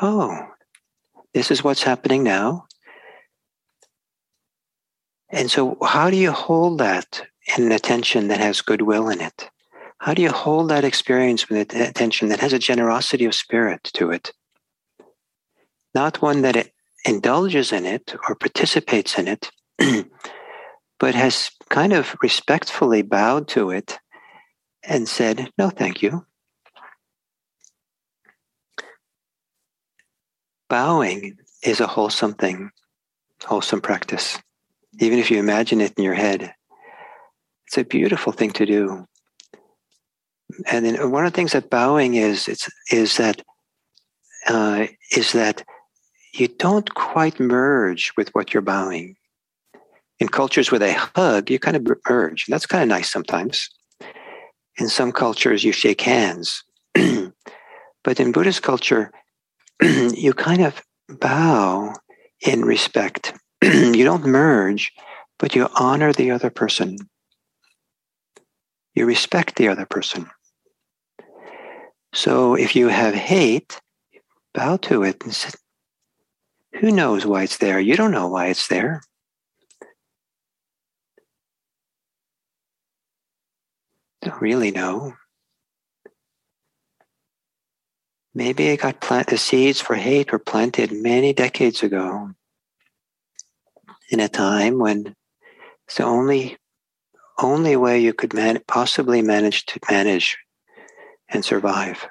Oh, 0.00 0.48
this 1.34 1.50
is 1.50 1.62
what's 1.62 1.82
happening 1.82 2.22
now. 2.22 2.66
And 5.30 5.50
so, 5.50 5.76
how 5.82 6.10
do 6.10 6.16
you 6.16 6.32
hold 6.32 6.78
that 6.78 7.22
in 7.56 7.64
an 7.64 7.72
attention 7.72 8.28
that 8.28 8.38
has 8.38 8.60
goodwill 8.60 9.08
in 9.08 9.20
it? 9.20 9.50
How 9.98 10.14
do 10.14 10.22
you 10.22 10.30
hold 10.30 10.70
that 10.70 10.84
experience 10.84 11.48
with 11.48 11.74
attention 11.74 12.28
that 12.28 12.40
has 12.40 12.52
a 12.52 12.58
generosity 12.58 13.24
of 13.24 13.34
spirit 13.34 13.84
to 13.94 14.10
it? 14.10 14.32
Not 15.94 16.22
one 16.22 16.42
that 16.42 16.56
it 16.56 16.72
indulges 17.06 17.72
in 17.72 17.86
it 17.86 18.14
or 18.28 18.34
participates 18.34 19.18
in 19.18 19.28
it, 19.28 19.50
but 20.98 21.14
has 21.14 21.50
kind 21.68 21.92
of 21.92 22.16
respectfully 22.22 23.02
bowed 23.02 23.48
to 23.48 23.70
it 23.70 23.98
and 24.82 25.08
said, 25.08 25.50
No, 25.58 25.70
thank 25.70 26.02
you. 26.02 26.26
Bowing 30.68 31.38
is 31.62 31.80
a 31.80 31.86
wholesome 31.86 32.34
thing, 32.34 32.70
wholesome 33.44 33.80
practice. 33.80 34.38
Even 34.98 35.18
if 35.18 35.30
you 35.30 35.38
imagine 35.38 35.80
it 35.80 35.92
in 35.96 36.04
your 36.04 36.14
head, 36.14 36.54
it's 37.66 37.78
a 37.78 37.84
beautiful 37.84 38.32
thing 38.32 38.50
to 38.52 38.66
do. 38.66 39.06
And 40.70 40.84
then 40.84 41.10
one 41.10 41.26
of 41.26 41.32
the 41.32 41.36
things 41.36 41.52
that 41.52 41.70
bowing 41.70 42.14
is, 42.14 42.48
it's, 42.48 42.68
is 42.90 43.16
that 43.18 43.42
uh, 44.48 44.86
is 45.10 45.32
that 45.32 45.64
you 46.38 46.48
don't 46.48 46.94
quite 46.94 47.40
merge 47.40 48.12
with 48.16 48.28
what 48.34 48.52
you're 48.52 48.62
bowing. 48.62 49.16
In 50.18 50.28
cultures 50.28 50.70
where 50.70 50.78
they 50.78 50.94
hug, 50.94 51.50
you 51.50 51.58
kind 51.58 51.76
of 51.76 51.86
merge. 52.08 52.46
And 52.46 52.52
that's 52.52 52.66
kind 52.66 52.82
of 52.82 52.88
nice 52.88 53.10
sometimes. 53.10 53.68
In 54.78 54.88
some 54.88 55.12
cultures, 55.12 55.64
you 55.64 55.72
shake 55.72 56.00
hands. 56.00 56.62
but 56.94 58.20
in 58.20 58.32
Buddhist 58.32 58.62
culture, 58.62 59.10
you 59.82 60.32
kind 60.32 60.62
of 60.62 60.82
bow 61.08 61.94
in 62.46 62.64
respect. 62.64 63.34
you 63.62 64.04
don't 64.04 64.24
merge, 64.24 64.92
but 65.38 65.54
you 65.54 65.68
honor 65.78 66.12
the 66.12 66.30
other 66.30 66.50
person. 66.50 66.96
You 68.94 69.06
respect 69.06 69.56
the 69.56 69.68
other 69.68 69.86
person. 69.86 70.30
So 72.14 72.54
if 72.54 72.74
you 72.74 72.88
have 72.88 73.14
hate, 73.14 73.78
bow 74.54 74.78
to 74.78 75.02
it 75.02 75.22
and 75.22 75.34
say, 75.34 75.50
who 76.74 76.90
knows 76.90 77.26
why 77.26 77.44
it's 77.44 77.58
there? 77.58 77.80
You 77.80 77.96
don't 77.96 78.10
know 78.10 78.28
why 78.28 78.46
it's 78.46 78.68
there. 78.68 79.02
Don't 84.22 84.40
really 84.40 84.70
know. 84.70 85.14
Maybe 88.34 88.68
it 88.68 88.80
got 88.80 89.00
plant 89.00 89.28
the 89.28 89.38
seeds 89.38 89.80
for 89.80 89.94
hate 89.94 90.32
were 90.32 90.38
planted 90.38 90.92
many 90.92 91.32
decades 91.32 91.82
ago 91.82 92.30
in 94.10 94.20
a 94.20 94.28
time 94.28 94.78
when 94.78 95.14
it's 95.86 95.96
the 95.96 96.04
only 96.04 96.58
only 97.38 97.76
way 97.76 98.00
you 98.00 98.14
could 98.14 98.32
man- 98.32 98.62
possibly 98.66 99.20
manage 99.20 99.66
to 99.66 99.78
manage 99.90 100.38
and 101.28 101.44
survive. 101.44 102.06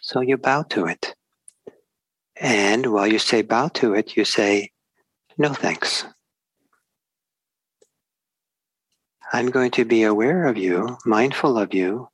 So 0.00 0.20
you 0.20 0.36
bow 0.36 0.62
to 0.70 0.86
it. 0.86 1.15
And 2.40 2.92
while 2.92 3.06
you 3.06 3.18
say 3.18 3.42
bow 3.42 3.68
to 3.74 3.94
it, 3.94 4.16
you 4.16 4.24
say, 4.24 4.70
No 5.38 5.54
thanks. 5.54 6.04
I'm 9.32 9.50
going 9.50 9.70
to 9.72 9.84
be 9.84 10.04
aware 10.04 10.46
of 10.46 10.56
you, 10.56 10.96
mindful 11.04 11.58
of 11.58 11.74
you, 11.74 12.08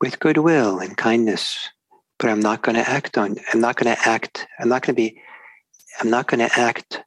with 0.00 0.20
goodwill 0.20 0.78
and 0.78 0.96
kindness, 0.96 1.68
but 2.18 2.30
I'm 2.30 2.40
not 2.40 2.62
going 2.62 2.76
to 2.76 2.88
act 2.88 3.18
on, 3.18 3.36
I'm 3.52 3.60
not 3.60 3.76
going 3.76 3.94
to 3.94 4.08
act, 4.08 4.46
I'm 4.58 4.68
not 4.68 4.82
going 4.82 4.94
to 4.94 5.02
be, 5.02 5.20
I'm 6.00 6.08
not 6.08 6.28
going 6.28 6.46
to 6.46 6.58
act 6.58 7.02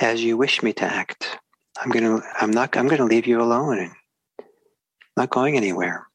as 0.00 0.24
you 0.24 0.36
wish 0.36 0.62
me 0.62 0.72
to 0.74 0.84
act. 0.84 1.38
I'm 1.78 1.90
going 1.90 2.04
to, 2.04 2.26
I'm 2.40 2.50
not, 2.50 2.76
I'm 2.76 2.86
going 2.86 2.98
to 2.98 3.04
leave 3.04 3.26
you 3.26 3.40
alone 3.40 3.78
and 3.78 3.92
not 5.16 5.30
going 5.30 5.56
anywhere. 5.56 6.06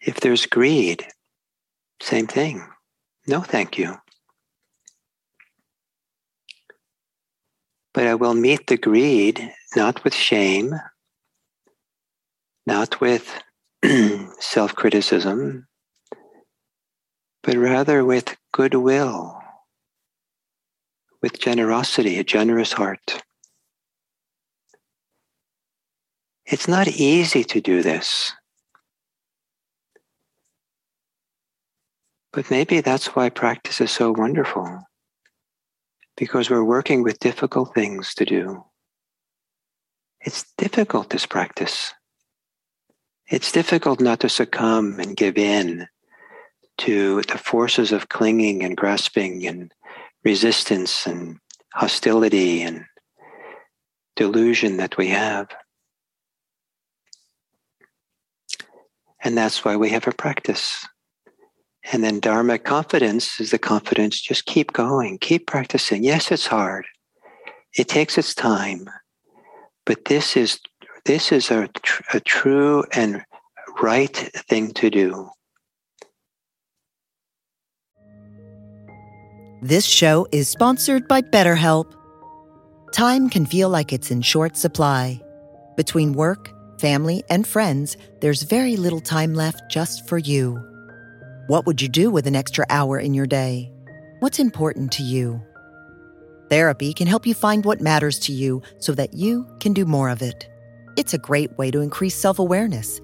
If 0.00 0.20
there's 0.20 0.46
greed, 0.46 1.06
same 2.00 2.26
thing. 2.26 2.64
No, 3.26 3.40
thank 3.40 3.78
you. 3.78 3.96
But 7.94 8.06
I 8.06 8.14
will 8.14 8.34
meet 8.34 8.66
the 8.66 8.76
greed 8.76 9.52
not 9.76 10.04
with 10.04 10.14
shame, 10.14 10.74
not 12.66 13.00
with 13.00 13.38
self 14.40 14.74
criticism, 14.74 15.66
but 17.42 17.56
rather 17.56 18.04
with 18.04 18.36
goodwill, 18.52 19.40
with 21.20 21.38
generosity, 21.38 22.18
a 22.18 22.24
generous 22.24 22.72
heart. 22.72 23.22
It's 26.44 26.68
not 26.68 26.88
easy 26.88 27.44
to 27.44 27.60
do 27.60 27.82
this. 27.82 28.32
But 32.32 32.50
maybe 32.50 32.80
that's 32.80 33.08
why 33.14 33.28
practice 33.28 33.80
is 33.80 33.90
so 33.90 34.12
wonderful, 34.12 34.82
because 36.16 36.48
we're 36.48 36.64
working 36.64 37.02
with 37.02 37.18
difficult 37.18 37.74
things 37.74 38.14
to 38.14 38.24
do. 38.24 38.64
It's 40.20 40.50
difficult, 40.56 41.10
this 41.10 41.26
practice. 41.26 41.92
It's 43.26 43.52
difficult 43.52 44.00
not 44.00 44.20
to 44.20 44.28
succumb 44.28 44.98
and 44.98 45.16
give 45.16 45.36
in 45.36 45.88
to 46.78 47.22
the 47.22 47.38
forces 47.38 47.92
of 47.92 48.08
clinging 48.08 48.64
and 48.64 48.76
grasping 48.76 49.46
and 49.46 49.72
resistance 50.24 51.06
and 51.06 51.38
hostility 51.74 52.62
and 52.62 52.84
delusion 54.16 54.78
that 54.78 54.96
we 54.96 55.08
have. 55.08 55.48
And 59.22 59.36
that's 59.36 59.64
why 59.64 59.76
we 59.76 59.90
have 59.90 60.08
a 60.08 60.12
practice. 60.12 60.86
And 61.90 62.04
then 62.04 62.20
Dharma 62.20 62.58
confidence 62.58 63.40
is 63.40 63.50
the 63.50 63.58
confidence, 63.58 64.20
just 64.20 64.46
keep 64.46 64.72
going, 64.72 65.18
keep 65.18 65.46
practicing. 65.46 66.04
Yes, 66.04 66.30
it's 66.30 66.46
hard. 66.46 66.86
It 67.76 67.88
takes 67.88 68.18
its 68.18 68.34
time. 68.34 68.88
But 69.84 70.04
this 70.04 70.36
is 70.36 70.60
this 71.04 71.32
is 71.32 71.50
a, 71.50 71.68
tr- 71.82 72.02
a 72.14 72.20
true 72.20 72.84
and 72.92 73.24
right 73.82 74.16
thing 74.16 74.72
to 74.74 74.88
do. 74.88 75.28
This 79.60 79.84
show 79.84 80.26
is 80.32 80.48
sponsored 80.48 81.08
by 81.08 81.22
BetterHelp. 81.22 81.92
Time 82.92 83.28
can 83.28 83.46
feel 83.46 83.68
like 83.68 83.92
it's 83.92 84.10
in 84.10 84.22
short 84.22 84.56
supply. 84.56 85.20
Between 85.76 86.12
work, 86.12 86.52
family, 86.78 87.24
and 87.30 87.46
friends, 87.46 87.96
there's 88.20 88.42
very 88.42 88.76
little 88.76 89.00
time 89.00 89.34
left 89.34 89.62
just 89.70 90.08
for 90.08 90.18
you. 90.18 90.71
What 91.52 91.66
would 91.66 91.82
you 91.82 91.88
do 91.90 92.10
with 92.10 92.26
an 92.26 92.34
extra 92.34 92.64
hour 92.70 92.98
in 92.98 93.12
your 93.12 93.26
day? 93.26 93.70
What's 94.20 94.38
important 94.38 94.90
to 94.92 95.02
you? 95.02 95.42
Therapy 96.48 96.94
can 96.94 97.06
help 97.06 97.26
you 97.26 97.34
find 97.34 97.62
what 97.62 97.82
matters 97.82 98.18
to 98.20 98.32
you 98.32 98.62
so 98.78 98.94
that 98.94 99.12
you 99.12 99.46
can 99.60 99.74
do 99.74 99.84
more 99.84 100.08
of 100.08 100.22
it. 100.22 100.48
It's 100.96 101.12
a 101.12 101.18
great 101.18 101.58
way 101.58 101.70
to 101.70 101.82
increase 101.82 102.14
self 102.14 102.38
awareness, 102.38 103.02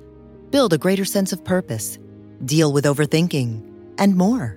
build 0.48 0.72
a 0.72 0.78
greater 0.78 1.04
sense 1.04 1.30
of 1.30 1.44
purpose, 1.44 1.98
deal 2.46 2.72
with 2.72 2.86
overthinking, 2.86 3.60
and 3.98 4.16
more. 4.16 4.56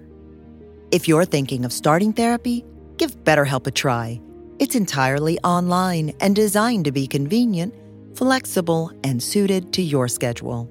If 0.91 1.10
you're 1.10 1.25
thinking 1.25 1.65
of 1.65 1.73
starting 1.73 2.13
therapy, 2.13 2.63
give 2.95 3.25
BetterHelp 3.25 3.67
a 3.67 3.71
try. 3.71 4.21
It's 4.58 4.75
entirely 4.75 5.38
online 5.41 6.13
and 6.21 6.34
designed 6.34 6.86
to 6.86 6.93
be 6.93 7.08
convenient, 7.08 7.75
flexible, 8.15 8.93
and 9.04 9.21
suited 9.21 9.73
to 9.73 9.82
your 9.82 10.08
schedule. 10.08 10.69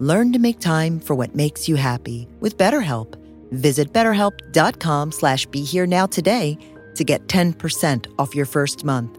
Learn 0.00 0.32
to 0.32 0.38
make 0.38 0.58
time 0.60 0.98
for 0.98 1.14
what 1.14 1.34
makes 1.34 1.68
you 1.68 1.76
happy 1.76 2.26
with 2.40 2.56
BetterHelp. 2.56 3.16
Visit 3.52 3.92
betterhelp.com 3.92 5.12
slash 5.12 5.44
be 5.46 5.62
here 5.62 5.86
now 5.86 6.06
today 6.06 6.58
to 6.94 7.04
get 7.04 7.28
10% 7.28 8.06
off 8.18 8.34
your 8.34 8.46
first 8.46 8.82
month. 8.82 9.18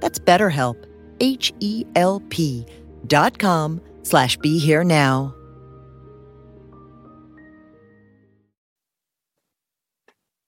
That's 0.00 0.18
BetterHelp, 0.18 0.84
H-E-L-P 1.20 2.66
dot 3.06 3.38
com 3.38 3.80
slash 4.02 4.36
be 4.36 4.58
here 4.58 4.84
now. 4.84 5.34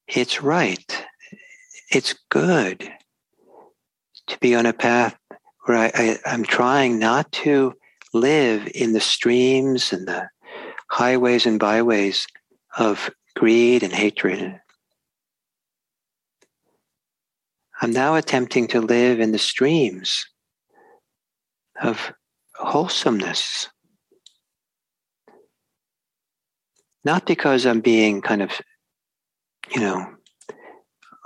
It's 0.07 0.43
right. 0.43 1.05
It's 1.91 2.15
good 2.29 2.89
to 4.29 4.39
be 4.39 4.55
on 4.55 4.67
a 4.67 4.73
path 4.73 5.19
where 5.65 5.77
I, 5.77 5.91
I, 5.95 6.19
I'm 6.27 6.45
trying 6.45 6.99
not 6.99 7.33
to 7.33 7.75
live 8.13 8.69
in 8.75 8.93
the 8.93 9.01
streams 9.01 9.93
and 9.93 10.07
the 10.07 10.29
highways 10.91 11.47
and 11.47 11.59
byways 11.59 12.27
of 12.77 13.11
greed 13.37 13.83
and 13.83 13.93
hatred. 13.93 14.61
I'm 17.81 17.93
now 17.93 18.15
attempting 18.15 18.69
to 18.69 18.81
live 18.81 19.19
in 19.19 19.33
the 19.33 19.39
streams 19.39 20.25
of 21.81 22.13
wholesomeness. 22.55 23.69
Not 27.05 27.27
because 27.27 27.67
I'm 27.67 27.81
being 27.81 28.23
kind 28.23 28.43
of, 28.43 28.53
you 29.75 29.81
know, 29.81 30.15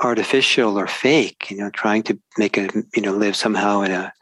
artificial 0.03 0.79
or 0.79 0.87
fake, 0.87 1.51
you 1.51 1.59
know, 1.59 1.70
trying 1.70 2.03
to 2.05 2.18
make 2.38 2.57
a, 2.57 2.68
you 2.94 3.03
know, 3.03 3.12
live 3.12 3.37
somehow 3.37 3.83
in 3.83 3.90
a 3.90 4.12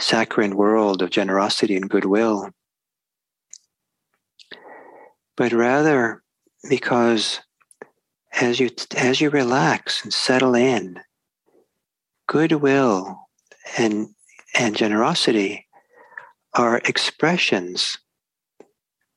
saccharine 0.00 0.56
world 0.56 1.02
of 1.02 1.10
generosity 1.10 1.76
and 1.76 1.88
goodwill, 1.88 2.50
but 5.36 5.52
rather 5.52 6.22
because 6.68 7.40
as 8.40 8.58
you 8.58 8.70
as 8.96 9.20
you 9.20 9.30
relax 9.30 10.02
and 10.02 10.12
settle 10.12 10.54
in, 10.54 11.00
goodwill 12.26 13.28
and 13.78 14.08
and 14.58 14.76
generosity 14.76 15.66
are 16.54 16.78
expressions 16.84 17.98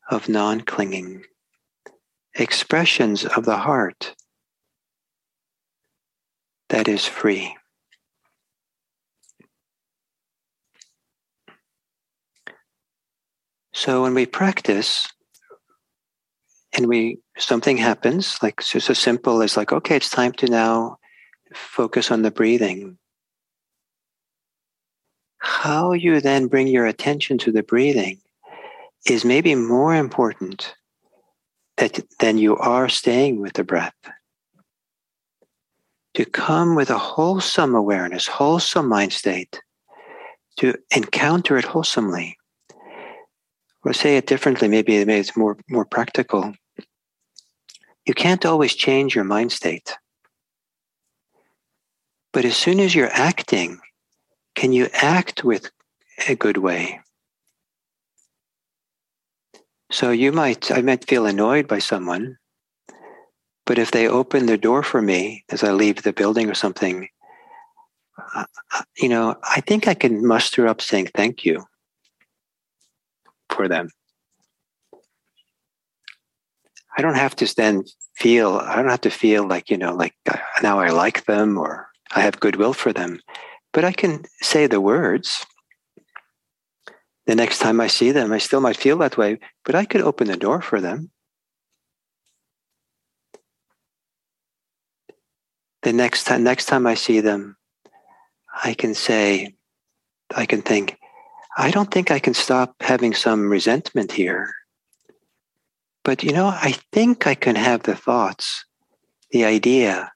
of 0.09 0.29
non-clinging, 0.29 1.23
expressions 2.35 3.25
of 3.25 3.45
the 3.45 3.57
heart 3.57 4.15
that 6.69 6.87
is 6.87 7.05
free. 7.05 7.56
So 13.77 14.01
when 14.01 14.15
we 14.15 14.25
practice 14.25 15.07
and 16.75 16.87
we 16.87 17.19
something 17.37 17.77
happens, 17.77 18.39
like 18.41 18.59
so, 18.59 18.79
so 18.79 18.93
simple 18.93 19.43
as 19.43 19.55
like, 19.55 19.71
okay, 19.71 19.97
it's 19.97 20.09
time 20.09 20.31
to 20.31 20.47
now 20.47 20.97
focus 21.53 22.09
on 22.09 22.23
the 22.23 22.31
breathing. 22.31 22.97
How 25.37 25.91
you 25.91 26.19
then 26.21 26.47
bring 26.47 26.65
your 26.65 26.87
attention 26.87 27.37
to 27.37 27.51
the 27.51 27.61
breathing 27.61 28.17
is 29.05 29.23
maybe 29.23 29.53
more 29.53 29.93
important 29.93 30.73
that, 31.77 31.99
than 32.19 32.39
you 32.39 32.57
are 32.57 32.89
staying 32.89 33.39
with 33.39 33.53
the 33.53 33.63
breath. 33.63 33.93
To 36.15 36.25
come 36.25 36.73
with 36.73 36.89
a 36.89 36.97
wholesome 36.97 37.75
awareness, 37.75 38.25
wholesome 38.25 38.89
mind 38.89 39.13
state, 39.13 39.61
to 40.55 40.73
encounter 40.95 41.59
it 41.59 41.65
wholesomely 41.65 42.39
or 43.87 43.93
say 43.93 44.17
it 44.17 44.27
differently, 44.27 44.67
maybe 44.67 44.97
it's 44.97 45.37
more, 45.37 45.57
more 45.69 45.85
practical. 45.85 46.53
You 48.05 48.13
can't 48.13 48.45
always 48.45 48.75
change 48.75 49.15
your 49.15 49.23
mind 49.23 49.53
state. 49.53 49.95
But 52.33 52.43
as 52.43 52.57
soon 52.57 52.81
as 52.81 52.93
you're 52.93 53.13
acting, 53.13 53.79
can 54.55 54.73
you 54.73 54.89
act 54.91 55.45
with 55.45 55.71
a 56.27 56.35
good 56.35 56.57
way? 56.57 56.99
So 59.89 60.11
you 60.11 60.33
might, 60.33 60.69
I 60.69 60.81
might 60.81 61.07
feel 61.07 61.25
annoyed 61.25 61.69
by 61.69 61.79
someone, 61.79 62.37
but 63.65 63.79
if 63.79 63.91
they 63.91 64.09
open 64.09 64.47
the 64.47 64.57
door 64.57 64.83
for 64.83 65.01
me 65.01 65.45
as 65.47 65.63
I 65.63 65.71
leave 65.71 66.03
the 66.03 66.11
building 66.11 66.49
or 66.49 66.55
something, 66.55 67.07
uh, 68.35 68.43
uh 68.73 68.81
you 68.97 69.07
know, 69.07 69.37
I 69.43 69.61
think 69.61 69.87
I 69.87 69.93
can 69.93 70.27
muster 70.27 70.67
up 70.67 70.81
saying 70.81 71.11
thank 71.15 71.45
you 71.45 71.65
for 73.57 73.67
them. 73.67 73.89
I 76.97 77.01
don't 77.01 77.17
have 77.17 77.35
to 77.37 77.55
then 77.55 77.83
feel, 78.15 78.57
I 78.57 78.75
don't 78.77 78.89
have 78.89 79.01
to 79.01 79.09
feel 79.09 79.47
like, 79.47 79.69
you 79.69 79.77
know, 79.77 79.93
like 79.93 80.15
uh, 80.29 80.37
now 80.63 80.79
I 80.79 80.89
like 80.89 81.25
them 81.25 81.57
or 81.57 81.89
I 82.15 82.21
have 82.21 82.39
goodwill 82.39 82.73
for 82.73 82.93
them, 82.93 83.19
but 83.73 83.83
I 83.83 83.91
can 83.91 84.23
say 84.41 84.67
the 84.67 84.81
words. 84.81 85.45
The 87.25 87.35
next 87.35 87.59
time 87.59 87.81
I 87.81 87.87
see 87.87 88.11
them, 88.11 88.31
I 88.31 88.37
still 88.37 88.61
might 88.61 88.77
feel 88.77 88.97
that 88.99 89.17
way, 89.17 89.39
but 89.65 89.75
I 89.75 89.85
could 89.85 90.01
open 90.01 90.27
the 90.27 90.37
door 90.37 90.61
for 90.61 90.79
them. 90.79 91.11
The 95.83 95.93
next 95.93 96.23
time, 96.23 96.43
next 96.43 96.65
time 96.65 96.87
I 96.87 96.95
see 96.95 97.19
them, 97.19 97.57
I 98.63 98.73
can 98.73 98.93
say, 98.95 99.55
I 100.35 100.45
can 100.45 100.61
think, 100.61 100.97
I 101.57 101.71
don't 101.71 101.89
think 101.91 102.11
I 102.11 102.19
can 102.19 102.35
stop 102.35 102.75
having 102.81 103.15
some 103.15 103.49
resentment 103.49 104.11
here. 104.11 104.53
But 106.03 106.23
you 106.23 106.31
know, 106.31 106.47
I 106.47 106.75
think 106.93 107.25
I 107.25 107.33
can 107.33 107.55
have 107.55 107.83
the 107.83 107.95
thoughts, 107.95 108.63
the 109.31 109.43
idea 109.43 110.11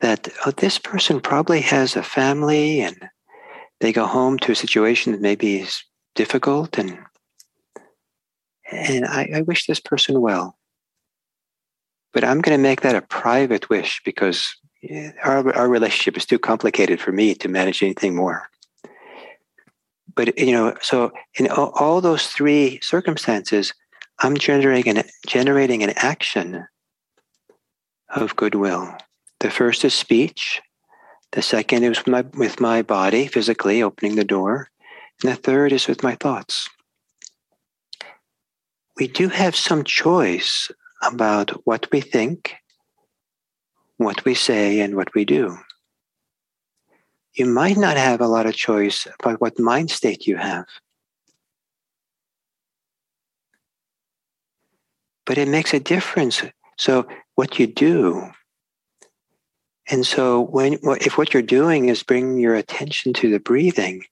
that 0.00 0.28
oh, 0.46 0.52
this 0.52 0.78
person 0.78 1.20
probably 1.20 1.60
has 1.60 1.96
a 1.96 2.02
family 2.02 2.80
and 2.80 2.96
they 3.80 3.92
go 3.92 4.06
home 4.06 4.38
to 4.38 4.52
a 4.52 4.56
situation 4.56 5.12
that 5.12 5.20
maybe 5.20 5.56
is 5.56 5.82
difficult 6.14 6.78
and 6.78 6.98
and 8.72 9.04
I, 9.04 9.28
I 9.34 9.40
wish 9.42 9.66
this 9.66 9.80
person 9.80 10.20
well. 10.20 10.56
But 12.12 12.22
I'm 12.22 12.40
going 12.40 12.56
to 12.56 12.62
make 12.62 12.82
that 12.82 12.94
a 12.94 13.02
private 13.02 13.68
wish 13.68 14.00
because 14.04 14.56
eh, 14.88 15.10
our, 15.24 15.52
our 15.54 15.68
relationship 15.68 16.16
is 16.16 16.24
too 16.24 16.38
complicated 16.38 17.00
for 17.00 17.10
me 17.10 17.34
to 17.34 17.48
manage 17.48 17.82
anything 17.82 18.14
more. 18.14 18.48
But, 20.14 20.38
you 20.38 20.52
know, 20.52 20.74
so 20.80 21.12
in 21.38 21.48
all, 21.48 21.70
all 21.74 22.00
those 22.00 22.26
three 22.26 22.80
circumstances, 22.82 23.72
I'm 24.20 24.36
generating 24.36 24.98
an, 24.98 25.04
generating 25.26 25.82
an 25.82 25.92
action 25.96 26.66
of 28.08 28.36
goodwill. 28.36 28.94
The 29.40 29.50
first 29.50 29.84
is 29.84 29.94
speech. 29.94 30.60
The 31.32 31.42
second 31.42 31.84
is 31.84 31.98
with 31.98 32.08
my, 32.08 32.24
with 32.34 32.60
my 32.60 32.82
body, 32.82 33.26
physically 33.26 33.82
opening 33.82 34.16
the 34.16 34.24
door. 34.24 34.68
And 35.22 35.32
the 35.32 35.36
third 35.36 35.72
is 35.72 35.86
with 35.86 36.02
my 36.02 36.16
thoughts. 36.16 36.68
We 38.96 39.06
do 39.06 39.28
have 39.28 39.54
some 39.54 39.84
choice 39.84 40.70
about 41.02 41.50
what 41.64 41.86
we 41.92 42.00
think 42.00 42.56
what 44.00 44.24
we 44.24 44.34
say 44.34 44.80
and 44.80 44.96
what 44.96 45.14
we 45.14 45.26
do. 45.26 45.58
You 47.34 47.46
might 47.46 47.76
not 47.76 47.96
have 47.96 48.20
a 48.20 48.26
lot 48.26 48.46
of 48.46 48.54
choice 48.54 49.06
about 49.18 49.40
what 49.40 49.58
mind 49.58 49.90
state 49.90 50.26
you 50.26 50.36
have. 50.36 50.66
But 55.26 55.38
it 55.38 55.48
makes 55.48 55.72
a 55.72 55.80
difference. 55.80 56.42
So, 56.76 57.06
what 57.36 57.58
you 57.58 57.66
do, 57.66 58.30
and 59.90 60.06
so 60.06 60.40
when 60.40 60.78
if 61.00 61.18
what 61.18 61.34
you're 61.34 61.42
doing 61.42 61.88
is 61.88 62.02
bringing 62.02 62.38
your 62.38 62.54
attention 62.54 63.12
to 63.14 63.30
the 63.30 63.40
breathing, 63.40 64.04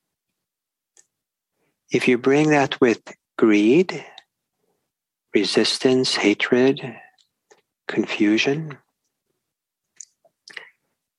if 1.91 2.09
you 2.09 2.19
bring 2.19 2.51
that 2.51 2.81
with 2.81 3.01
greed, 3.37 4.05
resistance, 5.35 6.17
hatred, 6.17 6.81
confusion, 7.87 8.77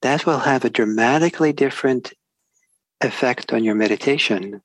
that 0.02 0.26
will 0.26 0.40
have 0.40 0.64
a 0.64 0.70
dramatically 0.70 1.54
different 1.54 2.14
effect 3.02 3.54
on 3.54 3.64
your 3.64 3.76
meditation 3.76 4.62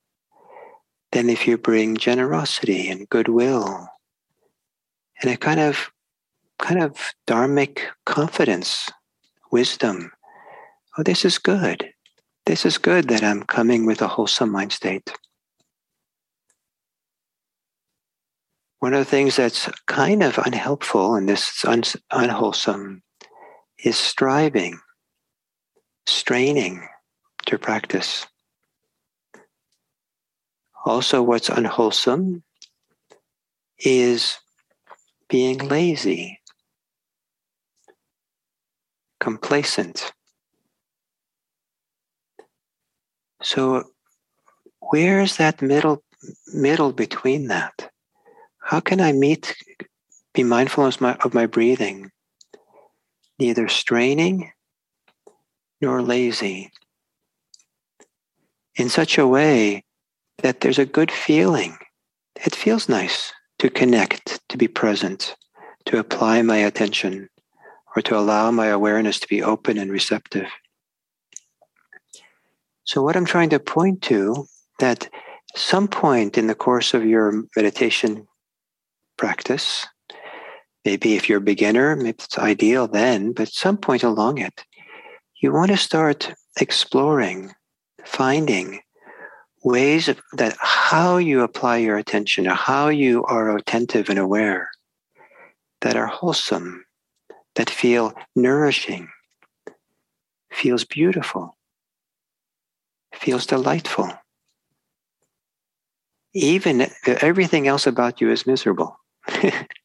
than 1.11 1.29
if 1.29 1.47
you 1.47 1.57
bring 1.57 1.95
generosity 1.95 2.89
and 2.89 3.09
goodwill 3.09 3.87
and 5.21 5.31
a 5.31 5.37
kind 5.37 5.59
of 5.59 5.91
kind 6.59 6.81
of 6.81 7.13
dharmic 7.27 7.79
confidence, 8.05 8.89
wisdom. 9.51 10.11
Oh, 10.97 11.03
this 11.03 11.25
is 11.25 11.37
good. 11.37 11.91
This 12.45 12.65
is 12.65 12.77
good 12.77 13.09
that 13.09 13.23
I'm 13.23 13.43
coming 13.43 13.85
with 13.85 14.01
a 14.01 14.07
wholesome 14.07 14.51
mind 14.51 14.71
state. 14.71 15.11
One 18.79 18.93
of 18.93 18.99
the 18.99 19.05
things 19.05 19.35
that's 19.35 19.69
kind 19.87 20.21
of 20.21 20.37
unhelpful 20.37 21.15
and 21.15 21.27
this 21.27 21.49
is 21.57 21.65
un- 21.65 22.01
unwholesome 22.11 23.01
is 23.83 23.97
striving 23.97 24.79
straining 26.05 26.87
to 27.45 27.57
practice. 27.57 28.25
Also, 30.85 31.23
what's 31.23 31.49
unwholesome 31.49 32.43
is 33.79 34.37
being 35.27 35.57
lazy, 35.57 36.39
complacent. 39.19 40.13
So, 43.41 43.85
where's 44.79 45.37
that 45.37 45.61
middle 45.61 46.03
middle 46.53 46.91
between 46.91 47.47
that? 47.47 47.89
How 48.59 48.79
can 48.79 49.01
I 49.01 49.11
meet, 49.11 49.55
be 50.33 50.43
mindful 50.43 50.85
of 50.85 50.99
my, 51.01 51.15
of 51.15 51.33
my 51.33 51.45
breathing, 51.45 52.11
neither 53.37 53.67
straining 53.67 54.51
nor 55.85 56.01
lazy 56.01 56.71
in 58.75 58.89
such 58.89 59.19
a 59.19 59.27
way 59.27 59.83
that 60.39 60.61
there's 60.61 60.79
a 60.79 60.85
good 60.97 61.11
feeling. 61.11 61.77
It 62.43 62.55
feels 62.55 62.89
nice 62.89 63.31
to 63.59 63.69
connect, 63.69 64.41
to 64.49 64.57
be 64.57 64.67
present, 64.67 65.35
to 65.85 65.99
apply 65.99 66.41
my 66.41 66.57
attention, 66.57 67.29
or 67.95 68.01
to 68.01 68.17
allow 68.17 68.49
my 68.49 68.67
awareness 68.67 69.19
to 69.19 69.27
be 69.27 69.43
open 69.43 69.77
and 69.77 69.91
receptive. 69.91 70.47
So, 72.83 73.03
what 73.03 73.15
I'm 73.15 73.25
trying 73.25 73.51
to 73.51 73.59
point 73.59 74.01
to 74.09 74.47
that 74.79 75.07
some 75.55 75.87
point 75.87 76.35
in 76.35 76.47
the 76.47 76.55
course 76.55 76.95
of 76.95 77.05
your 77.05 77.43
meditation 77.55 78.27
practice, 79.17 79.85
maybe 80.83 81.15
if 81.15 81.29
you're 81.29 81.45
a 81.45 81.51
beginner, 81.53 81.95
maybe 81.95 82.09
it's 82.09 82.39
ideal 82.39 82.87
then, 82.87 83.33
but 83.33 83.49
some 83.49 83.77
point 83.77 84.03
along 84.03 84.39
it, 84.39 84.65
you 85.45 85.53
want 85.53 85.69
to 85.69 85.77
start 85.77 86.33
exploring, 86.59 87.53
finding 88.03 88.79
ways 89.63 90.09
of, 90.09 90.19
that 90.33 90.57
how 90.59 91.17
you 91.17 91.41
apply 91.41 91.77
your 91.77 91.97
attention 91.97 92.47
or 92.47 92.55
how 92.55 92.87
you 92.87 93.23
are 93.25 93.55
attentive 93.55 94.09
and 94.09 94.17
aware 94.17 94.71
that 95.81 95.95
are 95.95 96.07
wholesome, 96.07 96.83
that 97.53 97.69
feel 97.69 98.11
nourishing, 98.35 99.07
feels 100.51 100.83
beautiful, 100.83 101.55
feels 103.13 103.45
delightful. 103.45 104.11
Even 106.33 106.87
everything 107.05 107.67
else 107.67 107.85
about 107.85 108.19
you 108.19 108.31
is 108.31 108.47
miserable. 108.47 108.97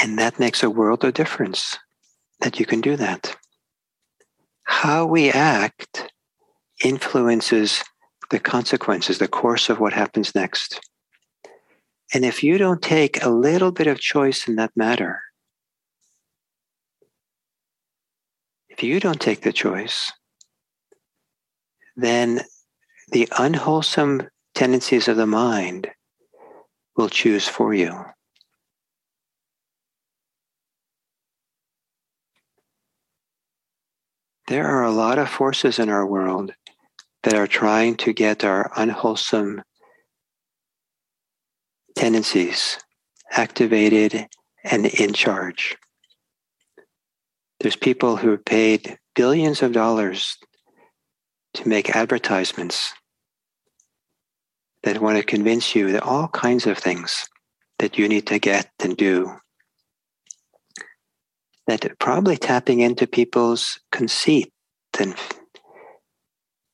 And 0.00 0.18
that 0.18 0.38
makes 0.38 0.62
a 0.62 0.70
world 0.70 1.04
of 1.04 1.14
difference 1.14 1.78
that 2.40 2.60
you 2.60 2.66
can 2.66 2.80
do 2.80 2.96
that. 2.96 3.34
How 4.64 5.06
we 5.06 5.30
act 5.30 6.12
influences 6.84 7.82
the 8.30 8.38
consequences, 8.38 9.18
the 9.18 9.28
course 9.28 9.68
of 9.68 9.80
what 9.80 9.92
happens 9.92 10.34
next. 10.34 10.80
And 12.12 12.24
if 12.24 12.42
you 12.42 12.58
don't 12.58 12.82
take 12.82 13.22
a 13.24 13.30
little 13.30 13.72
bit 13.72 13.86
of 13.86 14.00
choice 14.00 14.46
in 14.48 14.56
that 14.56 14.72
matter, 14.76 15.20
if 18.68 18.82
you 18.82 19.00
don't 19.00 19.20
take 19.20 19.42
the 19.42 19.52
choice, 19.52 20.12
then 21.96 22.42
the 23.12 23.28
unwholesome 23.38 24.28
tendencies 24.54 25.08
of 25.08 25.16
the 25.16 25.26
mind 25.26 25.88
will 26.96 27.08
choose 27.08 27.48
for 27.48 27.72
you. 27.72 28.04
There 34.48 34.66
are 34.66 34.84
a 34.84 34.92
lot 34.92 35.18
of 35.18 35.28
forces 35.28 35.78
in 35.78 35.88
our 35.88 36.06
world 36.06 36.52
that 37.24 37.34
are 37.34 37.46
trying 37.46 37.96
to 37.96 38.12
get 38.12 38.44
our 38.44 38.70
unwholesome 38.76 39.62
tendencies 41.96 42.78
activated 43.32 44.26
and 44.62 44.86
in 44.86 45.12
charge. 45.12 45.76
There's 47.60 47.76
people 47.76 48.16
who 48.16 48.32
are 48.32 48.38
paid 48.38 48.98
billions 49.14 49.62
of 49.62 49.72
dollars 49.72 50.36
to 51.54 51.68
make 51.68 51.96
advertisements 51.96 52.92
that 54.82 55.00
want 55.00 55.16
to 55.16 55.24
convince 55.24 55.74
you 55.74 55.90
that 55.92 56.02
all 56.02 56.28
kinds 56.28 56.66
of 56.66 56.78
things 56.78 57.26
that 57.78 57.98
you 57.98 58.08
need 58.08 58.26
to 58.28 58.38
get 58.38 58.70
and 58.80 58.96
do 58.96 59.32
that 61.66 61.98
probably 61.98 62.36
tapping 62.36 62.80
into 62.80 63.06
people's 63.06 63.80
conceit 63.92 64.52
and 64.98 65.14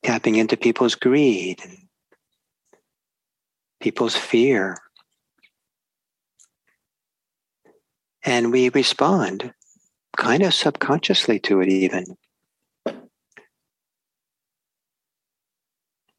tapping 0.03 0.35
into 0.35 0.55
people's 0.55 0.95
greed 0.95 1.59
and 1.63 1.77
people's 3.81 4.15
fear. 4.15 4.77
And 8.23 8.51
we 8.51 8.69
respond 8.69 9.53
kind 10.15 10.43
of 10.43 10.53
subconsciously 10.53 11.39
to 11.39 11.61
it, 11.61 11.69
even. 11.69 12.05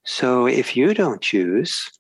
So 0.05 0.47
if 0.47 0.77
you 0.77 0.93
don't 0.93 1.23
choose, 1.23 1.91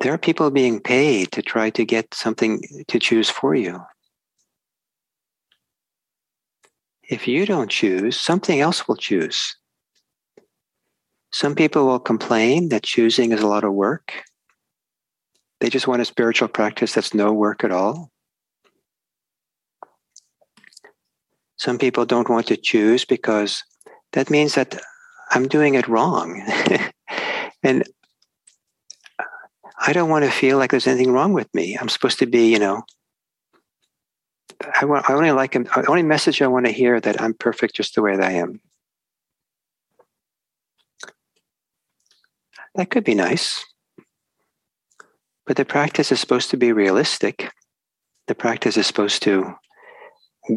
there 0.00 0.12
are 0.12 0.18
people 0.18 0.50
being 0.50 0.78
paid 0.78 1.32
to 1.32 1.42
try 1.42 1.70
to 1.70 1.84
get 1.84 2.14
something 2.14 2.62
to 2.86 2.98
choose 3.00 3.28
for 3.28 3.54
you. 3.54 3.82
If 7.08 7.26
you 7.26 7.46
don't 7.46 7.70
choose, 7.70 8.20
something 8.20 8.60
else 8.60 8.86
will 8.86 8.96
choose. 8.96 9.56
Some 11.32 11.54
people 11.54 11.86
will 11.86 11.98
complain 11.98 12.68
that 12.68 12.82
choosing 12.82 13.32
is 13.32 13.40
a 13.40 13.46
lot 13.46 13.64
of 13.64 13.72
work. 13.72 14.24
They 15.60 15.70
just 15.70 15.88
want 15.88 16.02
a 16.02 16.04
spiritual 16.04 16.48
practice 16.48 16.92
that's 16.92 17.14
no 17.14 17.32
work 17.32 17.64
at 17.64 17.72
all. 17.72 18.10
Some 21.56 21.78
people 21.78 22.04
don't 22.04 22.28
want 22.28 22.46
to 22.48 22.56
choose 22.56 23.04
because 23.04 23.64
that 24.12 24.30
means 24.30 24.54
that 24.54 24.80
I'm 25.30 25.48
doing 25.48 25.74
it 25.74 25.88
wrong. 25.88 26.42
and 27.62 27.84
I 29.80 29.92
don't 29.92 30.10
want 30.10 30.24
to 30.24 30.30
feel 30.30 30.58
like 30.58 30.70
there's 30.70 30.86
anything 30.86 31.12
wrong 31.12 31.32
with 31.32 31.52
me. 31.54 31.76
I'm 31.78 31.88
supposed 31.88 32.18
to 32.20 32.26
be, 32.26 32.52
you 32.52 32.58
know, 32.58 32.82
I 34.80 34.84
want 34.84 35.08
I 35.08 35.14
only 35.14 35.30
like 35.30 35.52
the 35.52 35.84
only 35.88 36.02
message 36.02 36.42
I 36.42 36.48
want 36.48 36.66
to 36.66 36.72
hear 36.72 37.00
that 37.00 37.20
I'm 37.20 37.34
perfect 37.34 37.76
just 37.76 37.94
the 37.94 38.02
way 38.02 38.16
that 38.16 38.24
I 38.24 38.32
am. 38.32 38.60
That 42.74 42.90
could 42.90 43.04
be 43.04 43.14
nice. 43.14 43.64
But 45.46 45.56
the 45.56 45.64
practice 45.64 46.12
is 46.12 46.20
supposed 46.20 46.50
to 46.50 46.56
be 46.56 46.72
realistic. 46.72 47.50
The 48.26 48.34
practice 48.34 48.76
is 48.76 48.86
supposed 48.86 49.22
to 49.22 49.54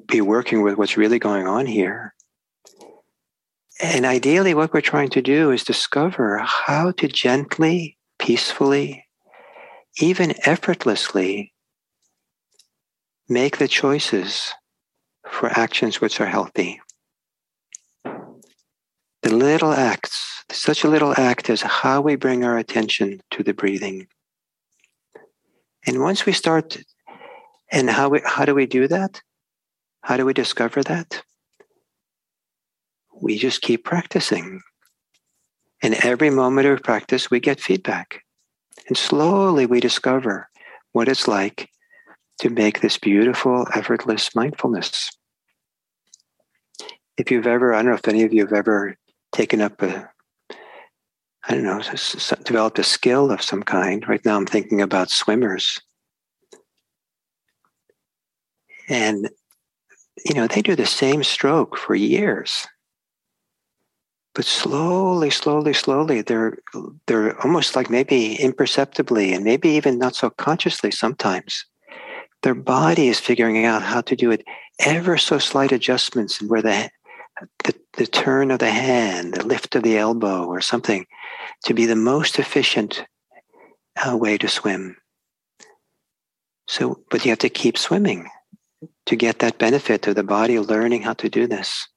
be 0.07 0.21
working 0.21 0.61
with 0.61 0.77
what's 0.77 0.97
really 0.97 1.19
going 1.19 1.47
on 1.47 1.65
here. 1.65 2.13
And 3.81 4.05
ideally, 4.05 4.53
what 4.53 4.73
we're 4.73 4.81
trying 4.81 5.09
to 5.09 5.21
do 5.21 5.51
is 5.51 5.63
discover 5.63 6.37
how 6.39 6.91
to 6.91 7.07
gently, 7.07 7.97
peacefully, 8.19 9.05
even 9.99 10.33
effortlessly 10.45 11.50
make 13.31 13.57
the 13.57 13.67
choices 13.67 14.53
for 15.25 15.47
actions 15.57 16.01
which 16.01 16.19
are 16.19 16.25
healthy. 16.25 16.81
The 18.03 19.33
little 19.33 19.71
acts, 19.71 20.43
such 20.51 20.83
a 20.83 20.89
little 20.89 21.13
act 21.17 21.49
is 21.49 21.61
how 21.61 22.01
we 22.01 22.17
bring 22.17 22.43
our 22.43 22.57
attention 22.57 23.21
to 23.31 23.41
the 23.41 23.53
breathing. 23.53 24.07
And 25.87 26.01
once 26.01 26.25
we 26.25 26.33
start, 26.33 26.77
and 27.71 27.89
how, 27.89 28.09
we, 28.09 28.21
how 28.25 28.43
do 28.43 28.53
we 28.53 28.65
do 28.65 28.87
that? 28.89 29.21
How 30.01 30.17
do 30.17 30.25
we 30.25 30.33
discover 30.33 30.83
that? 30.83 31.23
We 33.21 33.37
just 33.37 33.61
keep 33.61 33.85
practicing. 33.85 34.61
And 35.81 35.93
every 36.03 36.29
moment 36.29 36.67
of 36.67 36.83
practice, 36.83 37.31
we 37.31 37.39
get 37.39 37.61
feedback. 37.61 38.23
And 38.89 38.97
slowly 38.97 39.65
we 39.65 39.79
discover 39.79 40.49
what 40.91 41.07
it's 41.07 41.29
like 41.29 41.69
to 42.41 42.49
make 42.49 42.81
this 42.81 42.97
beautiful, 42.97 43.67
effortless 43.73 44.35
mindfulness. 44.35 45.11
If 47.17 47.29
you've 47.29 47.47
ever, 47.47 47.73
I 47.73 47.77
don't 47.77 47.91
know 47.91 47.93
if 47.93 48.07
any 48.07 48.23
of 48.23 48.33
you 48.33 48.41
have 48.41 48.53
ever 48.53 48.97
taken 49.31 49.61
up 49.61 49.81
a, 49.83 50.09
I 51.47 51.53
don't 51.53 51.63
know, 51.63 51.81
developed 52.43 52.79
a 52.79 52.83
skill 52.83 53.31
of 53.31 53.43
some 53.43 53.61
kind. 53.61 54.07
Right 54.07 54.25
now 54.25 54.37
I'm 54.37 54.47
thinking 54.47 54.81
about 54.81 55.11
swimmers. 55.11 55.79
And 58.89 59.29
you 60.25 60.33
know, 60.35 60.47
they 60.47 60.61
do 60.61 60.75
the 60.75 60.85
same 60.85 61.23
stroke 61.23 61.77
for 61.77 61.95
years. 61.95 62.67
But 64.33 64.45
slowly, 64.45 65.29
slowly, 65.29 65.73
slowly, 65.73 66.21
they're 66.21 66.57
they're 67.05 67.39
almost 67.41 67.75
like 67.75 67.89
maybe 67.89 68.35
imperceptibly 68.35 69.33
and 69.33 69.43
maybe 69.43 69.69
even 69.69 69.99
not 69.99 70.15
so 70.15 70.29
consciously 70.29 70.89
sometimes. 70.89 71.65
Their 72.43 72.55
body 72.55 73.07
is 73.07 73.19
figuring 73.19 73.65
out 73.65 73.83
how 73.83 74.01
to 74.01 74.15
do 74.15 74.31
it 74.31 74.43
ever 74.79 75.17
so 75.17 75.37
slight 75.37 75.71
adjustments 75.71 76.41
and 76.41 76.49
where 76.49 76.61
the, 76.61 76.89
the 77.63 77.75
the 77.93 78.07
turn 78.07 78.51
of 78.51 78.59
the 78.59 78.69
hand, 78.69 79.33
the 79.33 79.45
lift 79.45 79.75
of 79.75 79.83
the 79.83 79.97
elbow, 79.97 80.45
or 80.45 80.61
something 80.61 81.05
to 81.65 81.73
be 81.73 81.85
the 81.85 81.95
most 81.95 82.39
efficient 82.39 83.05
uh, 84.03 84.15
way 84.15 84.37
to 84.37 84.47
swim. 84.47 84.97
So, 86.67 87.03
but 87.09 87.25
you 87.25 87.31
have 87.31 87.39
to 87.39 87.49
keep 87.49 87.77
swimming 87.77 88.29
to 89.05 89.15
get 89.15 89.39
that 89.39 89.57
benefit 89.57 90.07
of 90.07 90.15
the 90.15 90.23
body 90.23 90.59
learning 90.59 91.01
how 91.01 91.13
to 91.13 91.29
do 91.29 91.47
this. 91.47 91.87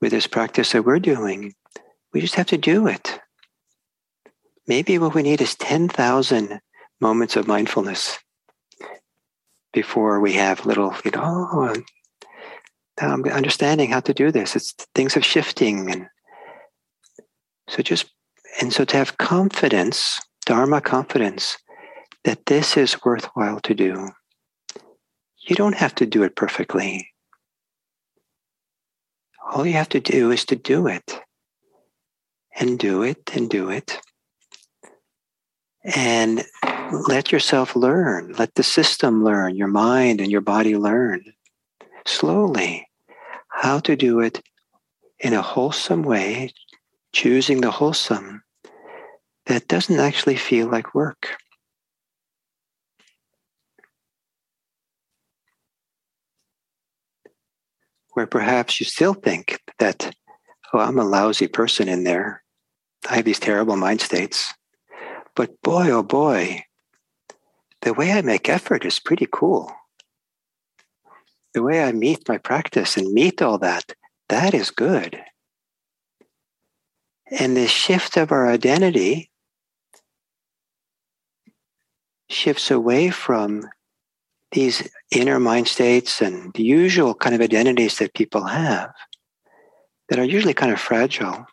With 0.00 0.12
this 0.12 0.26
practice 0.26 0.72
that 0.72 0.84
we're 0.84 0.98
doing, 0.98 1.54
we 2.12 2.20
just 2.20 2.34
have 2.34 2.46
to 2.46 2.58
do 2.58 2.86
it. 2.86 3.18
Maybe 4.66 4.98
what 4.98 5.14
we 5.14 5.22
need 5.22 5.40
is 5.40 5.54
10,000 5.56 6.60
moments 7.00 7.36
of 7.36 7.46
mindfulness 7.46 8.18
before 9.72 10.20
we 10.20 10.32
have 10.34 10.66
little, 10.66 10.94
you 11.04 11.10
know, 11.12 11.48
oh, 11.52 11.74
I'm 13.00 13.24
understanding 13.24 13.90
how 13.90 14.00
to 14.00 14.14
do 14.14 14.30
this. 14.30 14.56
It's 14.56 14.72
things 14.94 15.16
are 15.16 15.22
shifting. 15.22 15.90
And 15.90 16.06
so 17.68 17.82
just, 17.82 18.10
and 18.60 18.72
so 18.72 18.84
to 18.84 18.96
have 18.96 19.18
confidence, 19.18 20.20
Dharma 20.44 20.80
confidence, 20.80 21.56
that 22.24 22.46
this 22.46 22.76
is 22.76 23.02
worthwhile 23.04 23.60
to 23.60 23.74
do 23.74 24.10
you 25.50 25.56
don't 25.56 25.74
have 25.74 25.94
to 25.96 26.06
do 26.06 26.22
it 26.22 26.36
perfectly. 26.36 27.08
All 29.50 29.66
you 29.66 29.72
have 29.72 29.88
to 29.90 30.00
do 30.00 30.30
is 30.30 30.44
to 30.46 30.56
do 30.56 30.86
it 30.86 31.20
and 32.58 32.78
do 32.78 33.02
it 33.02 33.30
and 33.34 33.48
do 33.48 33.70
it. 33.70 33.98
And 35.82 36.44
let 36.92 37.32
yourself 37.32 37.76
learn. 37.76 38.32
Let 38.38 38.54
the 38.54 38.62
system 38.62 39.24
learn, 39.24 39.56
your 39.56 39.68
mind 39.68 40.20
and 40.20 40.30
your 40.30 40.40
body 40.40 40.76
learn 40.76 41.24
slowly 42.06 42.88
how 43.48 43.78
to 43.80 43.96
do 43.96 44.20
it 44.20 44.42
in 45.18 45.34
a 45.34 45.42
wholesome 45.42 46.02
way, 46.02 46.52
choosing 47.12 47.60
the 47.60 47.70
wholesome 47.70 48.42
that 49.46 49.68
doesn't 49.68 50.00
actually 50.00 50.36
feel 50.36 50.68
like 50.68 50.94
work. 50.94 51.36
where 58.12 58.26
perhaps 58.26 58.80
you 58.80 58.84
still 58.84 59.14
think 59.14 59.60
that, 59.78 60.14
oh, 60.72 60.78
I'm 60.78 60.98
a 60.98 61.04
lousy 61.04 61.46
person 61.46 61.88
in 61.88 62.04
there. 62.04 62.42
I 63.08 63.16
have 63.16 63.24
these 63.24 63.38
terrible 63.38 63.76
mind 63.76 64.00
states. 64.00 64.52
But 65.34 65.62
boy, 65.62 65.90
oh 65.90 66.02
boy, 66.02 66.64
the 67.82 67.94
way 67.94 68.12
I 68.12 68.22
make 68.22 68.48
effort 68.48 68.84
is 68.84 68.98
pretty 68.98 69.26
cool. 69.30 69.72
The 71.54 71.62
way 71.62 71.82
I 71.82 71.92
meet 71.92 72.28
my 72.28 72.38
practice 72.38 72.96
and 72.96 73.12
meet 73.12 73.42
all 73.42 73.58
that, 73.58 73.94
that 74.28 74.54
is 74.54 74.70
good. 74.70 75.20
And 77.30 77.56
the 77.56 77.66
shift 77.66 78.16
of 78.16 78.32
our 78.32 78.48
identity 78.48 79.30
shifts 82.28 82.70
away 82.70 83.10
from 83.10 83.68
these 84.52 84.88
inner 85.10 85.38
mind 85.38 85.68
states 85.68 86.20
and 86.20 86.52
the 86.54 86.62
usual 86.62 87.14
kind 87.14 87.34
of 87.34 87.40
identities 87.40 87.98
that 87.98 88.14
people 88.14 88.44
have 88.44 88.92
that 90.08 90.18
are 90.18 90.24
usually 90.24 90.54
kind 90.54 90.72
of 90.72 90.80
fragile 90.80 91.46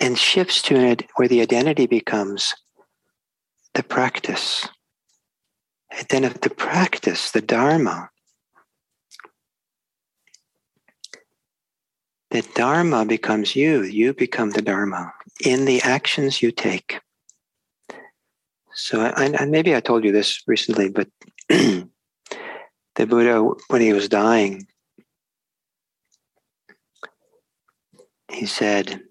and 0.00 0.18
shifts 0.18 0.62
to 0.62 0.76
an, 0.76 0.96
where 1.16 1.28
the 1.28 1.42
identity 1.42 1.86
becomes 1.86 2.54
the 3.74 3.82
practice. 3.82 4.68
And 5.90 6.06
then 6.08 6.24
of 6.24 6.40
the 6.40 6.50
practice, 6.50 7.30
the 7.30 7.40
Dharma, 7.40 8.10
the 12.30 12.42
Dharma 12.54 13.04
becomes 13.04 13.56
you. 13.56 13.82
You 13.82 14.14
become 14.14 14.50
the 14.50 14.62
Dharma 14.62 15.12
in 15.44 15.64
the 15.64 15.82
actions 15.82 16.42
you 16.42 16.52
take. 16.52 17.00
So, 18.72 19.00
and 19.02 19.50
maybe 19.50 19.74
I 19.74 19.80
told 19.80 20.04
you 20.04 20.12
this 20.12 20.42
recently, 20.46 20.88
but 20.90 21.08
the 21.48 21.86
Buddha, 22.96 23.42
when 23.68 23.80
he 23.80 23.92
was 23.92 24.08
dying, 24.08 24.66
he 28.30 28.46
said, 28.46 29.02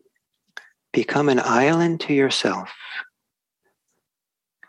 Become 0.91 1.29
an 1.29 1.39
island 1.39 1.99
to 2.01 2.13
yourself. 2.13 2.71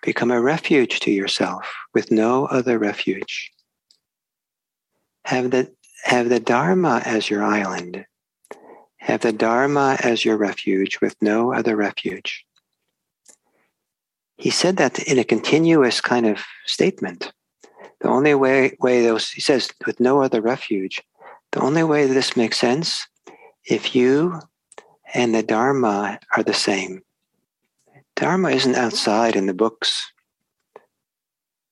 Become 0.02 0.30
a 0.30 0.40
refuge 0.40 1.00
to 1.00 1.10
yourself 1.10 1.72
with 1.94 2.10
no 2.10 2.46
other 2.46 2.78
refuge. 2.78 3.50
Have 5.26 5.50
the, 5.50 5.72
have 6.04 6.28
the 6.28 6.40
Dharma 6.40 7.02
as 7.04 7.28
your 7.28 7.42
island. 7.42 8.06
Have 8.98 9.20
the 9.20 9.32
Dharma 9.32 9.96
as 10.02 10.24
your 10.24 10.36
refuge 10.36 11.00
with 11.00 11.16
no 11.20 11.52
other 11.52 11.76
refuge. 11.76 12.44
he 14.40 14.50
said 14.50 14.78
that 14.78 14.98
in 15.00 15.18
a 15.18 15.24
continuous 15.24 16.00
kind 16.00 16.26
of 16.26 16.42
statement. 16.64 17.32
The 18.00 18.08
only 18.08 18.34
way, 18.34 18.76
way 18.80 19.02
those, 19.02 19.30
he 19.30 19.42
says, 19.42 19.70
with 19.86 20.00
no 20.00 20.22
other 20.22 20.40
refuge, 20.40 21.02
the 21.52 21.60
only 21.60 21.84
way 21.84 22.06
this 22.06 22.36
makes 22.36 22.58
sense 22.58 23.06
if 23.64 23.94
you 23.94 24.40
and 25.12 25.34
the 25.34 25.42
Dharma 25.42 26.18
are 26.34 26.42
the 26.42 26.54
same. 26.54 27.02
Dharma 28.20 28.50
isn't 28.50 28.74
outside 28.74 29.34
in 29.34 29.46
the 29.46 29.54
books, 29.54 30.12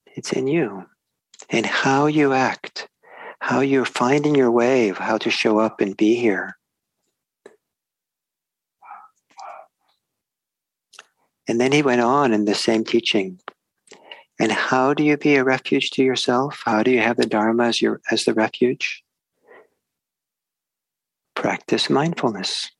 it's 0.07 0.33
in 0.33 0.47
you 0.47 0.87
and 1.51 1.67
how 1.67 2.07
you 2.07 2.33
act, 2.33 2.89
how 3.39 3.61
you're 3.61 3.85
finding 3.85 4.35
your 4.35 4.51
way 4.51 4.89
of 4.89 4.97
how 4.97 5.19
to 5.19 5.31
show 5.31 5.59
up 5.59 5.83
and 5.83 5.95
be 5.95 6.15
here. 6.15 6.57
And 11.47 11.61
then 11.61 11.71
he 11.71 11.83
went 11.83 12.01
on 12.01 12.33
in 12.33 12.47
the 12.47 12.55
same 12.55 12.83
teaching. 12.83 13.39
And 14.41 14.51
how 14.51 14.95
do 14.95 15.05
you 15.05 15.19
be 15.19 15.37
a 15.37 15.45
refuge 15.45 15.91
to 15.93 16.03
yourself? 16.03 16.63
How 16.65 16.83
do 16.83 16.91
you 16.91 17.01
have 17.01 17.19
the 17.19 17.27
Dharma 17.27 17.65
as 17.65 17.83
your 17.83 18.01
as 18.11 18.25
the 18.25 18.33
refuge? 18.33 19.05
Practice 21.35 21.91
mindfulness. 21.91 22.71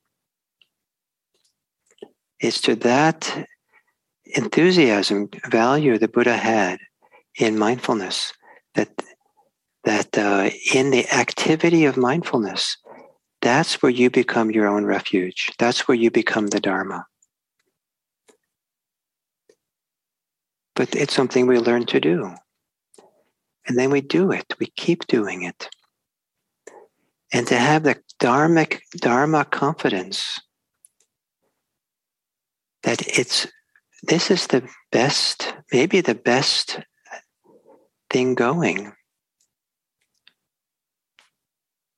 It's 2.39 2.61
to 2.61 2.75
that 2.77 3.45
enthusiasm, 4.35 5.29
value 5.49 5.97
the 5.97 6.07
Buddha 6.07 6.37
had 6.37 6.79
in 7.37 7.57
mindfulness 7.57 8.33
that 8.75 8.89
that 9.85 10.17
uh, 10.17 10.49
in 10.73 10.91
the 10.91 11.09
activity 11.09 11.85
of 11.85 11.95
mindfulness, 11.95 12.77
that's 13.41 13.81
where 13.81 13.91
you 13.91 14.09
become 14.09 14.51
your 14.51 14.67
own 14.67 14.85
refuge. 14.85 15.51
That's 15.57 15.87
where 15.87 15.95
you 15.95 16.11
become 16.11 16.47
the 16.47 16.59
Dharma. 16.59 17.05
But 20.75 20.95
it's 20.95 21.15
something 21.15 21.47
we 21.47 21.57
learn 21.59 21.85
to 21.87 21.99
do. 21.99 22.35
And 23.67 23.77
then 23.77 23.89
we 23.89 24.01
do 24.01 24.31
it, 24.31 24.53
we 24.59 24.67
keep 24.75 25.07
doing 25.07 25.43
it. 25.43 25.69
And 27.31 27.47
to 27.47 27.57
have 27.57 27.83
the 27.83 27.95
dharmic, 28.19 28.79
dharma 28.97 29.45
confidence 29.45 30.39
that 32.83 33.07
it's 33.07 33.47
this 34.03 34.31
is 34.31 34.47
the 34.47 34.67
best, 34.91 35.53
maybe 35.71 36.01
the 36.01 36.15
best 36.15 36.79
thing 38.09 38.35
going. 38.35 38.93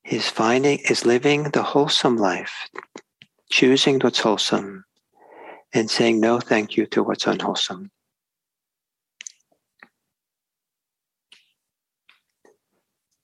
Is 0.04 0.28
finding 0.28 0.80
is 0.90 1.06
living 1.06 1.44
the 1.44 1.64
wholesome 1.64 2.18
life 2.18 2.70
choosing 3.50 4.00
what's 4.00 4.20
wholesome 4.20 4.84
and 5.74 5.90
saying 5.90 6.20
no 6.20 6.40
thank 6.40 6.76
you 6.76 6.86
to 6.88 7.04
what's 7.04 7.28
unwholesome. 7.28 7.92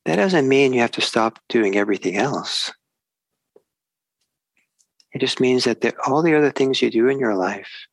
That 0.05 0.17
doesn't 0.17 0.47
mean 0.47 0.71
you 0.71 0.81
have 0.81 0.91
to 0.91 1.01
stop 1.01 1.39
doing 1.49 1.75
everything 1.75 2.15
else. 2.15 2.71
It 5.11 5.19
just 5.19 5.41
means 5.41 5.65
that 5.65 5.81
the, 5.81 5.93
all 6.05 6.21
the 6.21 6.35
other 6.35 6.51
things 6.51 6.81
you 6.81 6.89
do 6.89 7.09
in 7.09 7.19
your 7.19 7.35
life 7.35 7.87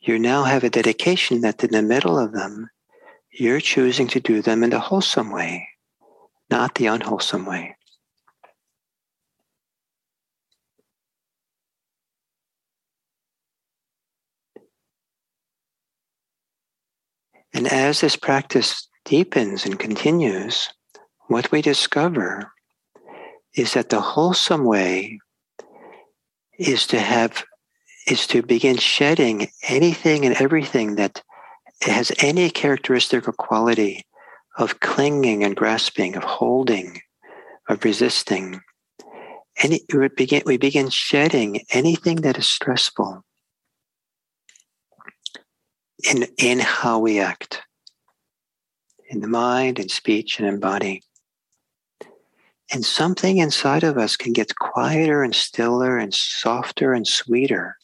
you 0.00 0.18
now 0.18 0.44
have 0.44 0.64
a 0.64 0.70
dedication 0.70 1.42
that 1.42 1.62
in 1.62 1.70
the 1.70 1.82
middle 1.82 2.18
of 2.18 2.32
them 2.32 2.70
you're 3.32 3.60
choosing 3.60 4.08
to 4.08 4.20
do 4.20 4.42
them 4.42 4.64
in 4.64 4.70
the 4.70 4.80
wholesome 4.80 5.30
way, 5.30 5.68
not 6.50 6.74
the 6.74 6.86
unwholesome 6.86 7.44
way. 7.44 7.76
And 17.52 17.66
as 17.66 18.00
this 18.00 18.16
practice 18.16 18.88
deepens 19.04 19.66
and 19.66 19.78
continues, 19.78 20.68
what 21.26 21.50
we 21.52 21.60
discover 21.62 22.52
is 23.54 23.74
that 23.74 23.90
the 23.90 24.00
wholesome 24.00 24.64
way 24.64 25.18
is 26.58 26.86
to 26.86 27.00
have 27.00 27.44
is 28.06 28.26
to 28.28 28.42
begin 28.42 28.76
shedding 28.76 29.48
anything 29.68 30.24
and 30.24 30.34
everything 30.36 30.96
that 30.96 31.22
has 31.82 32.12
any 32.18 32.50
characteristic 32.50 33.26
or 33.26 33.32
quality 33.32 34.04
of 34.58 34.80
clinging 34.80 35.44
and 35.44 35.56
grasping, 35.56 36.16
of 36.16 36.24
holding, 36.24 37.00
of 37.68 37.84
resisting. 37.84 38.60
Any, 39.62 39.80
we 39.92 40.08
begin, 40.08 40.42
we 40.46 40.56
begin 40.56 40.90
shedding 40.90 41.64
anything 41.72 42.16
that 42.16 42.38
is 42.38 42.48
stressful 42.48 43.24
in, 46.08 46.26
in 46.38 46.58
how 46.58 46.98
we 46.98 47.20
act, 47.20 47.62
in 49.08 49.20
the 49.20 49.28
mind, 49.28 49.78
in 49.78 49.88
speech, 49.88 50.38
and 50.38 50.48
in 50.48 50.60
body. 50.60 51.02
And 52.72 52.84
something 52.84 53.38
inside 53.38 53.82
of 53.82 53.98
us 53.98 54.16
can 54.16 54.32
get 54.32 54.54
quieter 54.56 55.22
and 55.22 55.34
stiller 55.34 55.98
and 55.98 56.14
softer 56.14 56.92
and 56.92 57.06
sweeter 57.06 57.76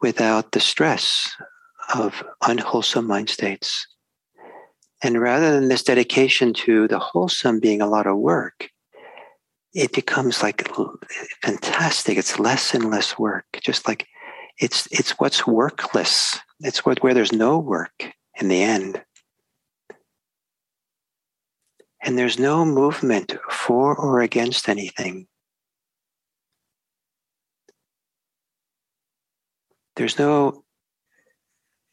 without 0.00 0.52
the 0.52 0.60
stress 0.60 1.30
of 1.94 2.22
unwholesome 2.46 3.06
mind 3.06 3.30
states. 3.30 3.86
And 5.02 5.20
rather 5.20 5.52
than 5.52 5.68
this 5.68 5.82
dedication 5.82 6.54
to 6.54 6.88
the 6.88 6.98
wholesome 6.98 7.60
being 7.60 7.80
a 7.80 7.88
lot 7.88 8.06
of 8.06 8.16
work, 8.18 8.70
it 9.74 9.92
becomes 9.92 10.42
like 10.42 10.70
fantastic. 11.42 12.16
It's 12.16 12.38
less 12.38 12.74
and 12.74 12.90
less 12.90 13.18
work. 13.18 13.44
Just 13.62 13.86
like 13.86 14.06
it's 14.58 14.88
it's 14.90 15.12
what's 15.18 15.46
workless. 15.46 16.38
It's 16.60 16.86
what 16.86 17.02
where 17.02 17.12
there's 17.12 17.32
no 17.32 17.58
work 17.58 18.10
in 18.40 18.48
the 18.48 18.62
end. 18.62 19.02
And 22.02 22.18
there's 22.18 22.38
no 22.38 22.64
movement 22.64 23.36
for 23.50 23.94
or 23.96 24.20
against 24.20 24.68
anything. 24.68 25.26
There's 29.96 30.18
no 30.18 30.64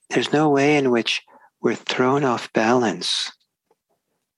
there's 0.10 0.32
no 0.32 0.49
way 0.49 0.78
in 0.78 0.91
which 0.91 1.24
we're 1.62 1.76
thrown 1.76 2.24
off 2.24 2.51
balance 2.54 3.32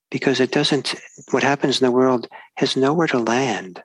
because 0.10 0.40
it 0.40 0.52
doesn't, 0.52 0.96
what 1.32 1.44
happens 1.44 1.82
in 1.82 1.86
the 1.86 1.92
world 1.92 2.28
has 2.56 2.78
nowhere 2.78 3.08
to 3.08 3.20
land. 3.20 3.84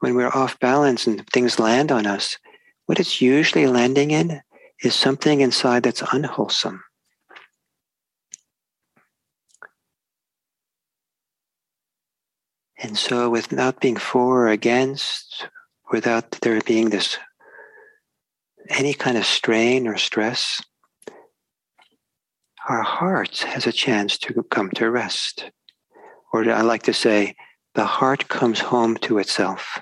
When 0.00 0.14
we're 0.14 0.28
off 0.28 0.58
balance 0.58 1.06
and 1.06 1.26
things 1.28 1.58
land 1.58 1.90
on 1.90 2.06
us, 2.06 2.36
what 2.84 3.00
it's 3.00 3.22
usually 3.22 3.66
landing 3.66 4.10
in 4.10 4.42
is 4.82 4.94
something 4.94 5.40
inside 5.40 5.84
that's 5.84 6.02
unwholesome. 6.12 6.82
And 12.78 12.98
so, 12.98 13.30
without 13.30 13.80
being 13.80 13.96
for 13.96 14.42
or 14.42 14.48
against, 14.48 15.48
without 15.90 16.30
there 16.42 16.60
being 16.62 16.90
this 16.90 17.18
any 18.68 18.94
kind 18.94 19.16
of 19.16 19.24
strain 19.24 19.86
or 19.86 19.96
stress, 19.96 20.62
our 22.68 22.82
heart 22.82 23.38
has 23.38 23.66
a 23.66 23.72
chance 23.72 24.18
to 24.18 24.42
come 24.44 24.70
to 24.72 24.90
rest. 24.90 25.50
Or 26.32 26.50
I 26.50 26.62
like 26.62 26.82
to 26.84 26.92
say, 26.92 27.36
the 27.74 27.84
heart 27.84 28.28
comes 28.28 28.58
home 28.58 28.96
to 28.98 29.18
itself. 29.18 29.78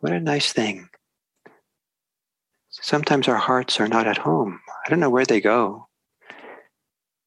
What 0.00 0.12
a 0.12 0.20
nice 0.20 0.52
thing. 0.52 0.88
Sometimes 2.70 3.28
our 3.28 3.36
hearts 3.36 3.80
are 3.80 3.88
not 3.88 4.06
at 4.06 4.18
home. 4.18 4.60
I 4.84 4.90
don't 4.90 5.00
know 5.00 5.10
where 5.10 5.26
they 5.26 5.40
go, 5.40 5.88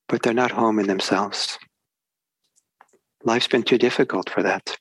but 0.08 0.24
they're 0.24 0.34
not 0.34 0.52
home 0.52 0.80
in 0.80 0.88
themselves. 0.88 1.58
Life's 3.24 3.48
been 3.48 3.64
too 3.64 3.78
difficult 3.78 4.30
for 4.30 4.44
that. 4.44 4.78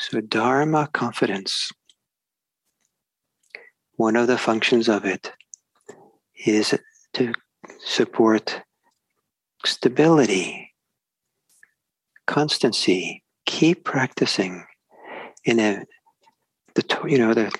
So, 0.00 0.22
Dharma 0.22 0.88
confidence, 0.94 1.70
one 3.96 4.16
of 4.16 4.28
the 4.28 4.38
functions 4.38 4.88
of 4.88 5.04
it 5.04 5.30
is 6.46 6.74
to 7.12 7.34
support 7.84 8.62
stability, 9.66 10.72
constancy. 12.26 13.22
Keep 13.44 13.84
practicing. 13.84 14.64
In 15.44 15.60
a, 15.60 15.84
the 16.74 17.00
you 17.06 17.18
know 17.18 17.34
the 17.34 17.52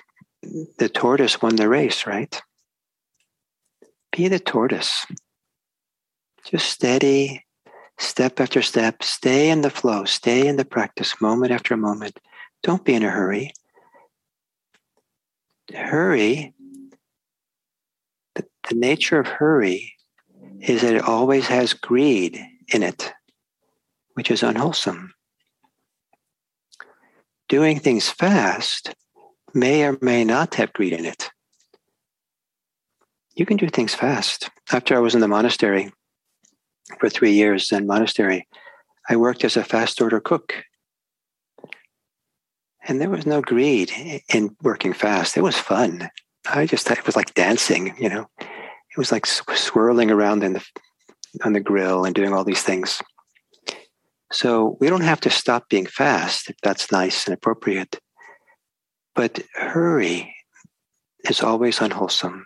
the 0.79 0.89
tortoise 0.89 1.43
won 1.43 1.57
the 1.57 1.69
race, 1.69 2.07
right? 2.07 2.41
Be 4.11 4.29
the 4.29 4.39
tortoise. 4.39 5.05
Just 6.45 6.69
steady, 6.69 7.45
step 7.99 8.39
after 8.39 8.63
step. 8.63 9.03
Stay 9.03 9.51
in 9.51 9.61
the 9.61 9.69
flow. 9.69 10.05
Stay 10.05 10.47
in 10.47 10.55
the 10.55 10.65
practice, 10.65 11.21
moment 11.21 11.51
after 11.51 11.77
moment. 11.77 12.19
Don't 12.63 12.85
be 12.85 12.93
in 12.93 13.03
a 13.03 13.09
hurry. 13.09 13.53
Hurry, 15.73 16.53
the 18.71 18.75
nature 18.75 19.19
of 19.19 19.27
hurry 19.27 19.95
is 20.61 20.81
that 20.81 20.95
it 20.95 21.03
always 21.03 21.47
has 21.47 21.73
greed 21.73 22.39
in 22.73 22.83
it, 22.83 23.13
which 24.13 24.31
is 24.31 24.43
unwholesome. 24.43 25.13
Doing 27.49 27.79
things 27.79 28.09
fast 28.09 28.93
may 29.53 29.83
or 29.83 29.97
may 30.01 30.23
not 30.23 30.55
have 30.55 30.73
greed 30.73 30.93
in 30.93 31.05
it. 31.05 31.29
You 33.35 33.45
can 33.45 33.57
do 33.57 33.67
things 33.67 33.93
fast. 33.93 34.49
After 34.71 34.95
I 34.95 34.99
was 34.99 35.15
in 35.15 35.21
the 35.21 35.27
monastery 35.27 35.91
for 36.99 37.09
three 37.09 37.33
years, 37.33 37.71
in 37.71 37.87
monastery, 37.87 38.47
I 39.09 39.15
worked 39.15 39.43
as 39.43 39.57
a 39.57 39.63
fast 39.63 40.01
order 40.01 40.19
cook. 40.19 40.63
And 42.87 42.99
there 42.99 43.09
was 43.09 43.25
no 43.25 43.41
greed 43.41 43.91
in 44.33 44.55
working 44.61 44.93
fast. 44.93 45.37
It 45.37 45.43
was 45.43 45.57
fun. 45.57 46.09
I 46.49 46.65
just 46.65 46.87
thought 46.87 46.97
it 46.97 47.05
was 47.05 47.15
like 47.15 47.33
dancing, 47.35 47.95
you 47.99 48.09
know. 48.09 48.27
It 48.39 48.97
was 48.97 49.11
like 49.11 49.25
swirling 49.25 50.11
around 50.11 50.43
in 50.43 50.53
the 50.53 50.65
on 51.45 51.53
the 51.53 51.59
grill 51.59 52.03
and 52.03 52.13
doing 52.13 52.33
all 52.33 52.43
these 52.43 52.63
things. 52.63 53.01
So 54.31 54.77
we 54.79 54.89
don't 54.89 55.01
have 55.01 55.21
to 55.21 55.29
stop 55.29 55.69
being 55.69 55.85
fast 55.85 56.49
if 56.49 56.55
that's 56.63 56.91
nice 56.91 57.25
and 57.25 57.33
appropriate. 57.33 57.99
But 59.15 59.41
hurry 59.53 60.33
is 61.25 61.41
always 61.41 61.81
unwholesome. 61.81 62.45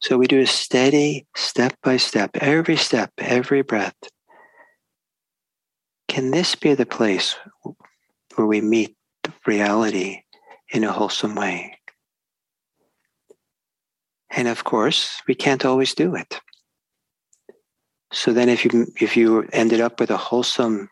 So 0.00 0.18
we 0.18 0.26
do 0.26 0.40
a 0.40 0.46
steady, 0.46 1.26
step 1.36 1.74
by 1.82 1.96
step, 1.96 2.30
every 2.36 2.76
step, 2.76 3.12
every 3.18 3.62
breath. 3.62 3.96
Can 6.08 6.30
this 6.30 6.54
be 6.54 6.74
the 6.74 6.86
place 6.86 7.36
where 8.36 8.46
we 8.46 8.60
meet 8.60 8.96
reality 9.46 10.22
in 10.70 10.84
a 10.84 10.92
wholesome 10.92 11.34
way? 11.34 11.78
And 14.30 14.48
of 14.48 14.64
course, 14.64 15.22
we 15.26 15.34
can't 15.34 15.64
always 15.64 15.94
do 15.94 16.14
it. 16.14 16.40
So 18.12 18.32
then 18.32 18.48
if 18.48 18.64
you 18.64 18.86
if 19.00 19.16
you 19.16 19.48
ended 19.52 19.80
up 19.80 19.98
with 19.98 20.10
a 20.10 20.16
wholesome 20.16 20.88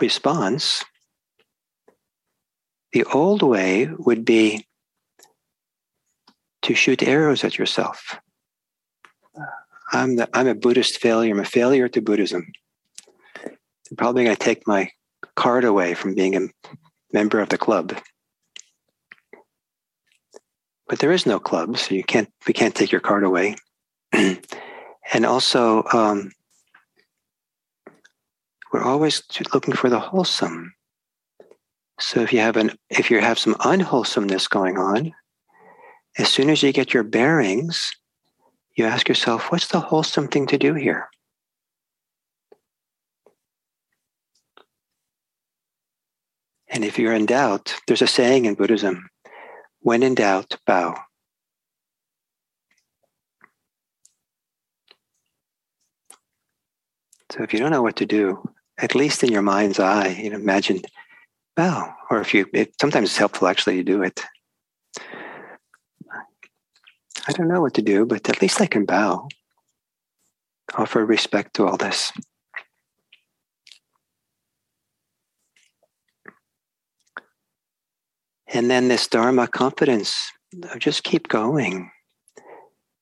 response, 0.00 0.84
the 2.92 3.04
old 3.04 3.42
way 3.42 3.88
would 3.98 4.24
be 4.24 4.66
to 6.62 6.74
shoot 6.74 7.02
arrows 7.02 7.44
at 7.44 7.58
yourself. 7.58 8.18
I'm 9.92 10.16
the, 10.16 10.28
I'm 10.34 10.46
a 10.46 10.54
Buddhist 10.54 10.98
failure. 10.98 11.32
I'm 11.32 11.40
a 11.40 11.44
failure 11.44 11.88
to 11.88 12.02
Buddhism. 12.02 12.46
I'm 13.44 13.96
probably 13.96 14.24
going 14.24 14.36
to 14.36 14.42
take 14.42 14.66
my 14.66 14.90
card 15.36 15.64
away 15.64 15.94
from 15.94 16.14
being 16.14 16.36
a 16.36 16.48
member 17.12 17.40
of 17.40 17.48
the 17.48 17.58
club. 17.58 17.96
But 20.88 20.98
there 20.98 21.12
is 21.12 21.26
no 21.26 21.38
club, 21.38 21.78
so 21.78 21.94
you 21.94 22.02
can't. 22.02 22.28
We 22.46 22.52
can't 22.52 22.74
take 22.74 22.90
your 22.90 23.00
card 23.00 23.22
away. 23.22 23.56
and 24.12 25.24
also, 25.24 25.84
um, 25.92 26.32
we're 28.72 28.82
always 28.82 29.22
looking 29.54 29.74
for 29.74 29.88
the 29.88 30.00
wholesome. 30.00 30.74
So 32.00 32.20
if 32.20 32.32
you 32.32 32.40
have 32.40 32.56
an 32.56 32.72
if 32.88 33.10
you 33.10 33.20
have 33.20 33.38
some 33.38 33.56
unwholesomeness 33.60 34.48
going 34.48 34.78
on, 34.78 35.12
as 36.18 36.28
soon 36.28 36.50
as 36.50 36.62
you 36.62 36.72
get 36.72 36.92
your 36.92 37.02
bearings, 37.02 37.92
you 38.76 38.84
ask 38.84 39.08
yourself, 39.08 39.52
what's 39.52 39.68
the 39.68 39.80
wholesome 39.80 40.28
thing 40.28 40.46
to 40.46 40.58
do 40.58 40.74
here? 40.74 41.08
And 46.70 46.84
if 46.84 46.98
you're 46.98 47.12
in 47.12 47.26
doubt, 47.26 47.74
there's 47.86 48.02
a 48.02 48.06
saying 48.06 48.44
in 48.44 48.54
Buddhism 48.54 49.10
when 49.80 50.02
in 50.02 50.14
doubt, 50.14 50.56
bow. 50.66 50.94
So 57.32 57.42
if 57.42 57.52
you 57.52 57.58
don't 57.58 57.70
know 57.70 57.82
what 57.82 57.96
to 57.96 58.06
do, 58.06 58.42
at 58.78 58.94
least 58.94 59.22
in 59.22 59.32
your 59.32 59.42
mind's 59.42 59.78
eye, 59.80 60.08
you 60.08 60.30
know, 60.30 60.36
imagine 60.36 60.82
bow. 61.56 61.92
Or 62.10 62.20
if 62.20 62.34
you, 62.34 62.46
it, 62.52 62.72
sometimes 62.80 63.08
it's 63.08 63.18
helpful 63.18 63.48
actually 63.48 63.76
to 63.76 63.84
do 63.84 64.02
it. 64.02 64.24
I 67.28 67.32
don't 67.32 67.48
know 67.48 67.60
what 67.60 67.74
to 67.74 67.82
do, 67.82 68.06
but 68.06 68.28
at 68.28 68.40
least 68.42 68.60
I 68.60 68.66
can 68.66 68.84
bow. 68.84 69.28
Offer 70.74 71.04
respect 71.04 71.54
to 71.54 71.66
all 71.66 71.76
this. 71.76 72.12
And 78.52 78.70
then 78.70 78.88
this 78.88 79.06
Dharma 79.06 79.46
confidence, 79.46 80.32
just 80.78 81.04
keep 81.04 81.28
going. 81.28 81.90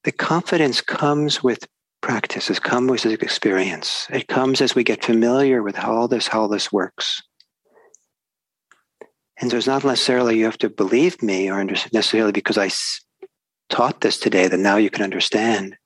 The 0.04 0.12
confidence 0.12 0.80
comes 0.80 1.42
with 1.42 1.66
practice, 2.00 2.50
it 2.50 2.62
comes 2.62 3.04
with 3.04 3.22
experience. 3.22 4.06
It 4.10 4.28
comes 4.28 4.60
as 4.60 4.74
we 4.74 4.84
get 4.84 5.04
familiar 5.04 5.62
with 5.62 5.74
how 5.74 6.06
this, 6.06 6.28
how 6.28 6.46
this 6.46 6.70
works. 6.72 7.22
And 9.40 9.50
so 9.50 9.56
it's 9.56 9.66
not 9.66 9.84
necessarily 9.84 10.38
you 10.38 10.44
have 10.44 10.58
to 10.58 10.70
believe 10.70 11.22
me 11.22 11.50
or 11.50 11.64
necessarily 11.64 12.32
because 12.32 12.58
I 12.58 12.70
taught 13.68 14.00
this 14.00 14.18
today 14.18 14.48
that 14.48 14.58
now 14.58 14.76
you 14.76 14.90
can 14.90 15.04
understand. 15.04 15.76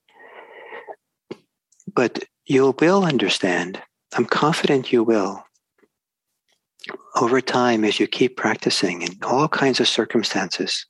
But 1.93 2.23
you 2.45 2.75
will 2.79 3.03
understand. 3.05 3.81
I'm 4.15 4.25
confident 4.25 4.91
you 4.91 5.03
will. 5.03 5.43
Over 7.15 7.41
time, 7.41 7.83
as 7.85 7.99
you 7.99 8.07
keep 8.07 8.35
practicing 8.35 9.01
in 9.03 9.17
all 9.23 9.47
kinds 9.47 9.79
of 9.79 9.87
circumstances, 9.87 10.85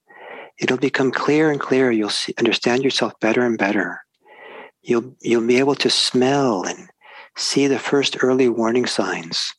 it'll 0.60 0.78
become 0.78 1.12
clearer 1.12 1.52
and 1.52 1.60
clearer. 1.60 1.92
You'll 1.92 2.10
see, 2.10 2.34
understand 2.40 2.84
yourself 2.84 3.14
better 3.20 3.46
and 3.46 3.58
better. 3.58 4.02
You'll, 4.82 5.16
you'll 5.22 5.46
be 5.46 5.60
able 5.60 5.76
to 5.76 5.90
smell 5.90 6.64
and 6.64 6.90
see 7.36 7.68
the 7.68 7.80
first 7.80 8.24
early 8.24 8.50
warning 8.50 8.86
signs 8.86 9.54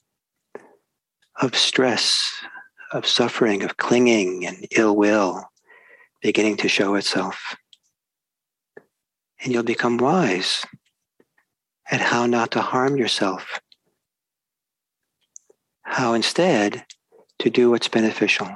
of 1.41 1.57
stress, 1.57 2.33
of 2.93 3.07
suffering, 3.07 3.63
of 3.63 3.77
clinging 3.77 4.47
and 4.47 4.67
ill 4.77 4.97
will 4.97 5.45
beginning 6.25 6.57
to 6.57 6.69
show 6.69 6.95
itself. 6.95 7.55
And 9.43 9.53
you'll 9.53 9.63
become 9.63 9.99
wise 9.99 10.65
at 11.91 12.01
how 12.01 12.25
not 12.25 12.51
to 12.53 12.63
harm 12.63 12.97
yourself, 12.97 13.61
how 15.85 16.15
instead 16.15 16.85
to 17.39 17.51
do 17.51 17.71
what's 17.71 17.89
beneficial. 17.89 18.49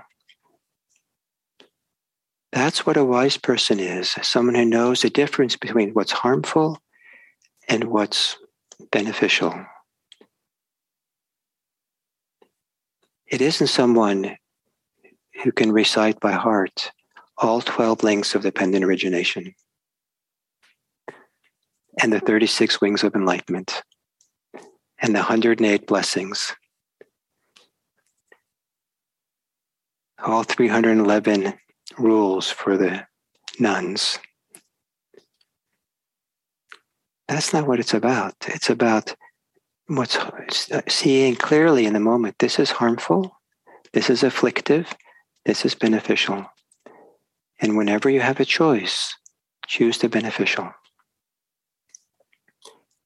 That's 2.53 2.87
what 2.87 2.97
a 2.97 3.05
wise 3.05 3.37
person 3.37 3.79
is 3.79 4.17
someone 4.23 4.55
who 4.55 4.65
knows 4.65 5.03
the 5.03 5.11
difference 5.11 5.55
between 5.55 5.91
what's 5.91 6.13
harmful 6.13 6.79
and 7.69 7.85
what's 7.85 8.37
beneficial. 8.91 9.55
It 13.27 13.43
isn't 13.43 13.67
someone 13.67 14.37
who 15.43 15.53
can 15.53 15.71
recite 15.71 16.19
by 16.19 16.33
heart 16.33 16.91
all 17.37 17.61
12 17.61 18.03
links 18.03 18.35
of 18.35 18.43
dependent 18.43 18.85
origination 18.85 19.55
and 22.03 22.13
the 22.13 22.21
36 22.21 22.81
wings 22.81 23.05
of 23.05 23.15
enlightenment 23.15 23.83
and 25.01 25.15
the 25.15 25.21
108 25.21 25.87
blessings. 25.87 26.55
All 30.25 30.43
311 30.43 31.55
rules 31.99 32.51
for 32.51 32.77
the 32.77 33.07
nuns. 33.59 34.19
That's 37.29 37.53
not 37.53 37.67
what 37.67 37.79
it's 37.79 37.95
about. 37.95 38.35
It's 38.47 38.71
about 38.71 39.15
what's 39.87 40.17
uh, 40.71 40.83
seeing 40.89 41.37
clearly 41.37 41.87
in 41.87 41.93
the 41.93 42.01
moment. 42.01 42.37
This 42.39 42.59
is 42.59 42.71
harmful. 42.71 43.39
This 43.93 44.11
is 44.11 44.23
afflictive. 44.23 44.95
This 45.45 45.65
is 45.65 45.75
beneficial. 45.75 46.47
And 47.61 47.77
whenever 47.77 48.09
you 48.11 48.21
have 48.21 48.41
a 48.41 48.45
choice, 48.45 49.15
choose 49.67 49.99
the 49.99 50.09
beneficial. 50.09 50.73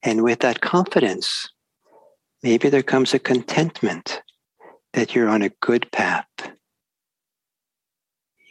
And 0.01 0.23
with 0.23 0.39
that 0.39 0.61
confidence, 0.61 1.49
maybe 2.41 2.69
there 2.69 2.83
comes 2.83 3.13
a 3.13 3.19
contentment 3.19 4.21
that 4.93 5.15
you're 5.15 5.29
on 5.29 5.41
a 5.41 5.49
good 5.61 5.91
path. 5.91 6.27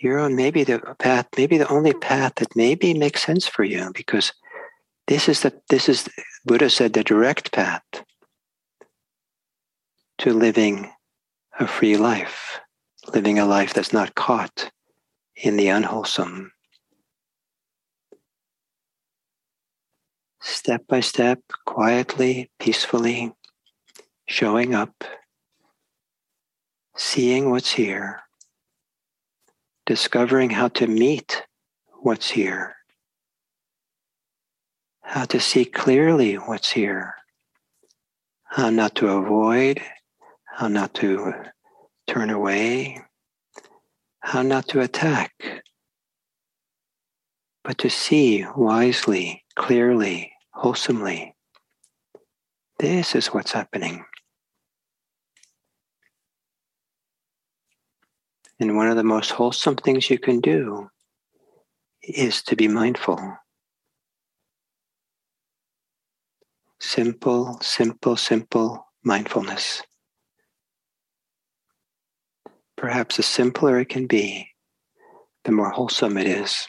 You're 0.02 0.18
on 0.18 0.34
maybe 0.34 0.64
the 0.64 0.80
path, 0.98 1.28
maybe 1.36 1.58
the 1.58 1.68
only 1.68 1.92
mm. 1.92 2.00
path 2.00 2.34
that 2.36 2.56
maybe 2.56 2.92
makes 2.92 3.24
sense 3.24 3.46
for 3.46 3.62
you 3.62 3.92
because 3.94 4.32
this 5.06 5.28
is 5.28 5.42
the 5.42 5.52
this 5.68 5.88
is 5.88 6.08
Buddha 6.44 6.68
said 6.68 6.92
the 6.92 7.04
direct 7.04 7.52
path 7.52 7.84
to 10.18 10.34
living 10.34 10.90
a 11.60 11.68
free 11.68 11.96
life, 11.96 12.58
living 13.14 13.38
a 13.38 13.46
life 13.46 13.74
that's 13.74 13.92
not 13.92 14.16
caught 14.16 14.72
in 15.36 15.56
the 15.56 15.68
unwholesome. 15.68 16.50
Step 20.40 20.84
by 20.88 20.98
step, 20.98 21.38
quietly, 21.64 22.50
peacefully, 22.58 23.32
showing 24.26 24.74
up, 24.74 25.04
seeing 26.96 27.50
what's 27.50 27.70
here, 27.70 28.22
discovering 29.86 30.50
how 30.50 30.68
to 30.68 30.86
meet 30.86 31.42
what's 32.02 32.30
here 32.30 32.76
how 35.12 35.26
to 35.26 35.38
see 35.38 35.66
clearly 35.66 36.36
what's 36.36 36.70
here, 36.70 37.14
how 38.44 38.70
not 38.70 38.94
to 38.94 39.08
avoid, 39.08 39.78
how 40.46 40.68
not 40.68 40.94
to 40.94 41.34
turn 42.06 42.30
away, 42.30 42.98
how 44.20 44.40
not 44.40 44.66
to 44.68 44.80
attack, 44.80 45.32
but 47.62 47.76
to 47.76 47.90
see 47.90 48.46
wisely, 48.56 49.44
clearly, 49.54 50.32
wholesomely. 50.54 51.34
This 52.78 53.14
is 53.14 53.26
what's 53.28 53.52
happening. 53.52 54.06
And 58.62 58.76
one 58.76 58.86
of 58.86 58.94
the 58.94 59.02
most 59.02 59.32
wholesome 59.32 59.74
things 59.74 60.08
you 60.08 60.20
can 60.20 60.38
do 60.38 60.88
is 62.00 62.44
to 62.44 62.54
be 62.54 62.68
mindful. 62.68 63.18
Simple, 66.78 67.58
simple, 67.60 68.16
simple 68.16 68.86
mindfulness. 69.02 69.82
Perhaps 72.76 73.16
the 73.16 73.24
simpler 73.24 73.80
it 73.80 73.88
can 73.88 74.06
be, 74.06 74.46
the 75.42 75.50
more 75.50 75.70
wholesome 75.70 76.16
it 76.16 76.28
is. 76.28 76.68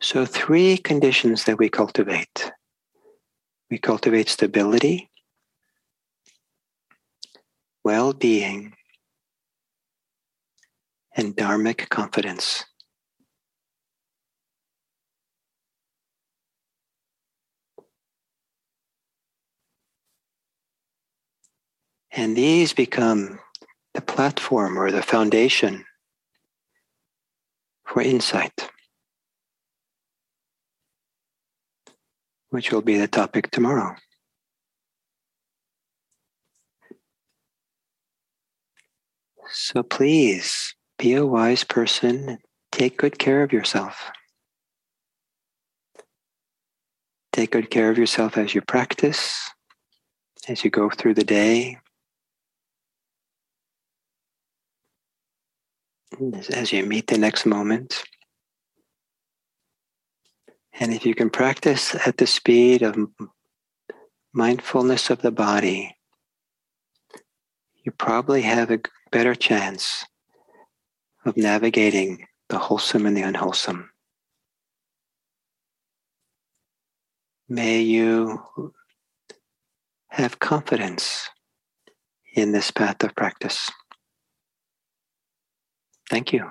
So, 0.00 0.26
three 0.26 0.78
conditions 0.78 1.44
that 1.44 1.58
we 1.58 1.68
cultivate 1.68 2.50
we 3.70 3.78
cultivate 3.78 4.28
stability, 4.28 5.10
well 7.84 8.12
being, 8.12 8.74
and 11.14 11.36
dharmic 11.36 11.88
confidence. 11.90 12.64
And 22.10 22.36
these 22.36 22.72
become 22.72 23.40
the 23.92 24.00
platform 24.00 24.78
or 24.78 24.90
the 24.90 25.02
foundation 25.02 25.84
for 27.84 28.02
insight, 28.02 28.70
which 32.50 32.72
will 32.72 32.82
be 32.82 32.96
the 32.96 33.08
topic 33.08 33.50
tomorrow. 33.50 33.96
So 39.50 39.82
please 39.82 40.74
be 40.98 41.14
a 41.14 41.26
wise 41.26 41.64
person, 41.64 42.38
take 42.72 42.96
good 42.96 43.18
care 43.18 43.42
of 43.42 43.52
yourself. 43.52 44.10
Take 47.32 47.50
good 47.50 47.70
care 47.70 47.90
of 47.90 47.98
yourself 47.98 48.38
as 48.38 48.54
you 48.54 48.60
practice, 48.62 49.50
as 50.48 50.64
you 50.64 50.70
go 50.70 50.88
through 50.88 51.14
the 51.14 51.24
day. 51.24 51.78
as 56.50 56.72
you 56.72 56.84
meet 56.84 57.08
the 57.08 57.18
next 57.18 57.46
moment. 57.46 58.04
And 60.78 60.92
if 60.92 61.06
you 61.06 61.14
can 61.14 61.30
practice 61.30 61.94
at 62.06 62.18
the 62.18 62.26
speed 62.26 62.82
of 62.82 62.96
mindfulness 64.32 65.10
of 65.10 65.22
the 65.22 65.30
body, 65.30 65.96
you 67.84 67.92
probably 67.92 68.42
have 68.42 68.70
a 68.70 68.80
better 69.14 69.36
chance 69.36 70.04
of 71.24 71.36
navigating 71.36 72.26
the 72.48 72.58
wholesome 72.58 73.06
and 73.06 73.16
the 73.16 73.22
unwholesome. 73.22 73.88
May 77.48 77.80
you 77.82 78.42
have 80.08 80.40
confidence 80.40 81.30
in 82.34 82.50
this 82.50 82.72
path 82.72 83.04
of 83.04 83.14
practice. 83.14 83.70
Thank 86.10 86.32
you. 86.32 86.50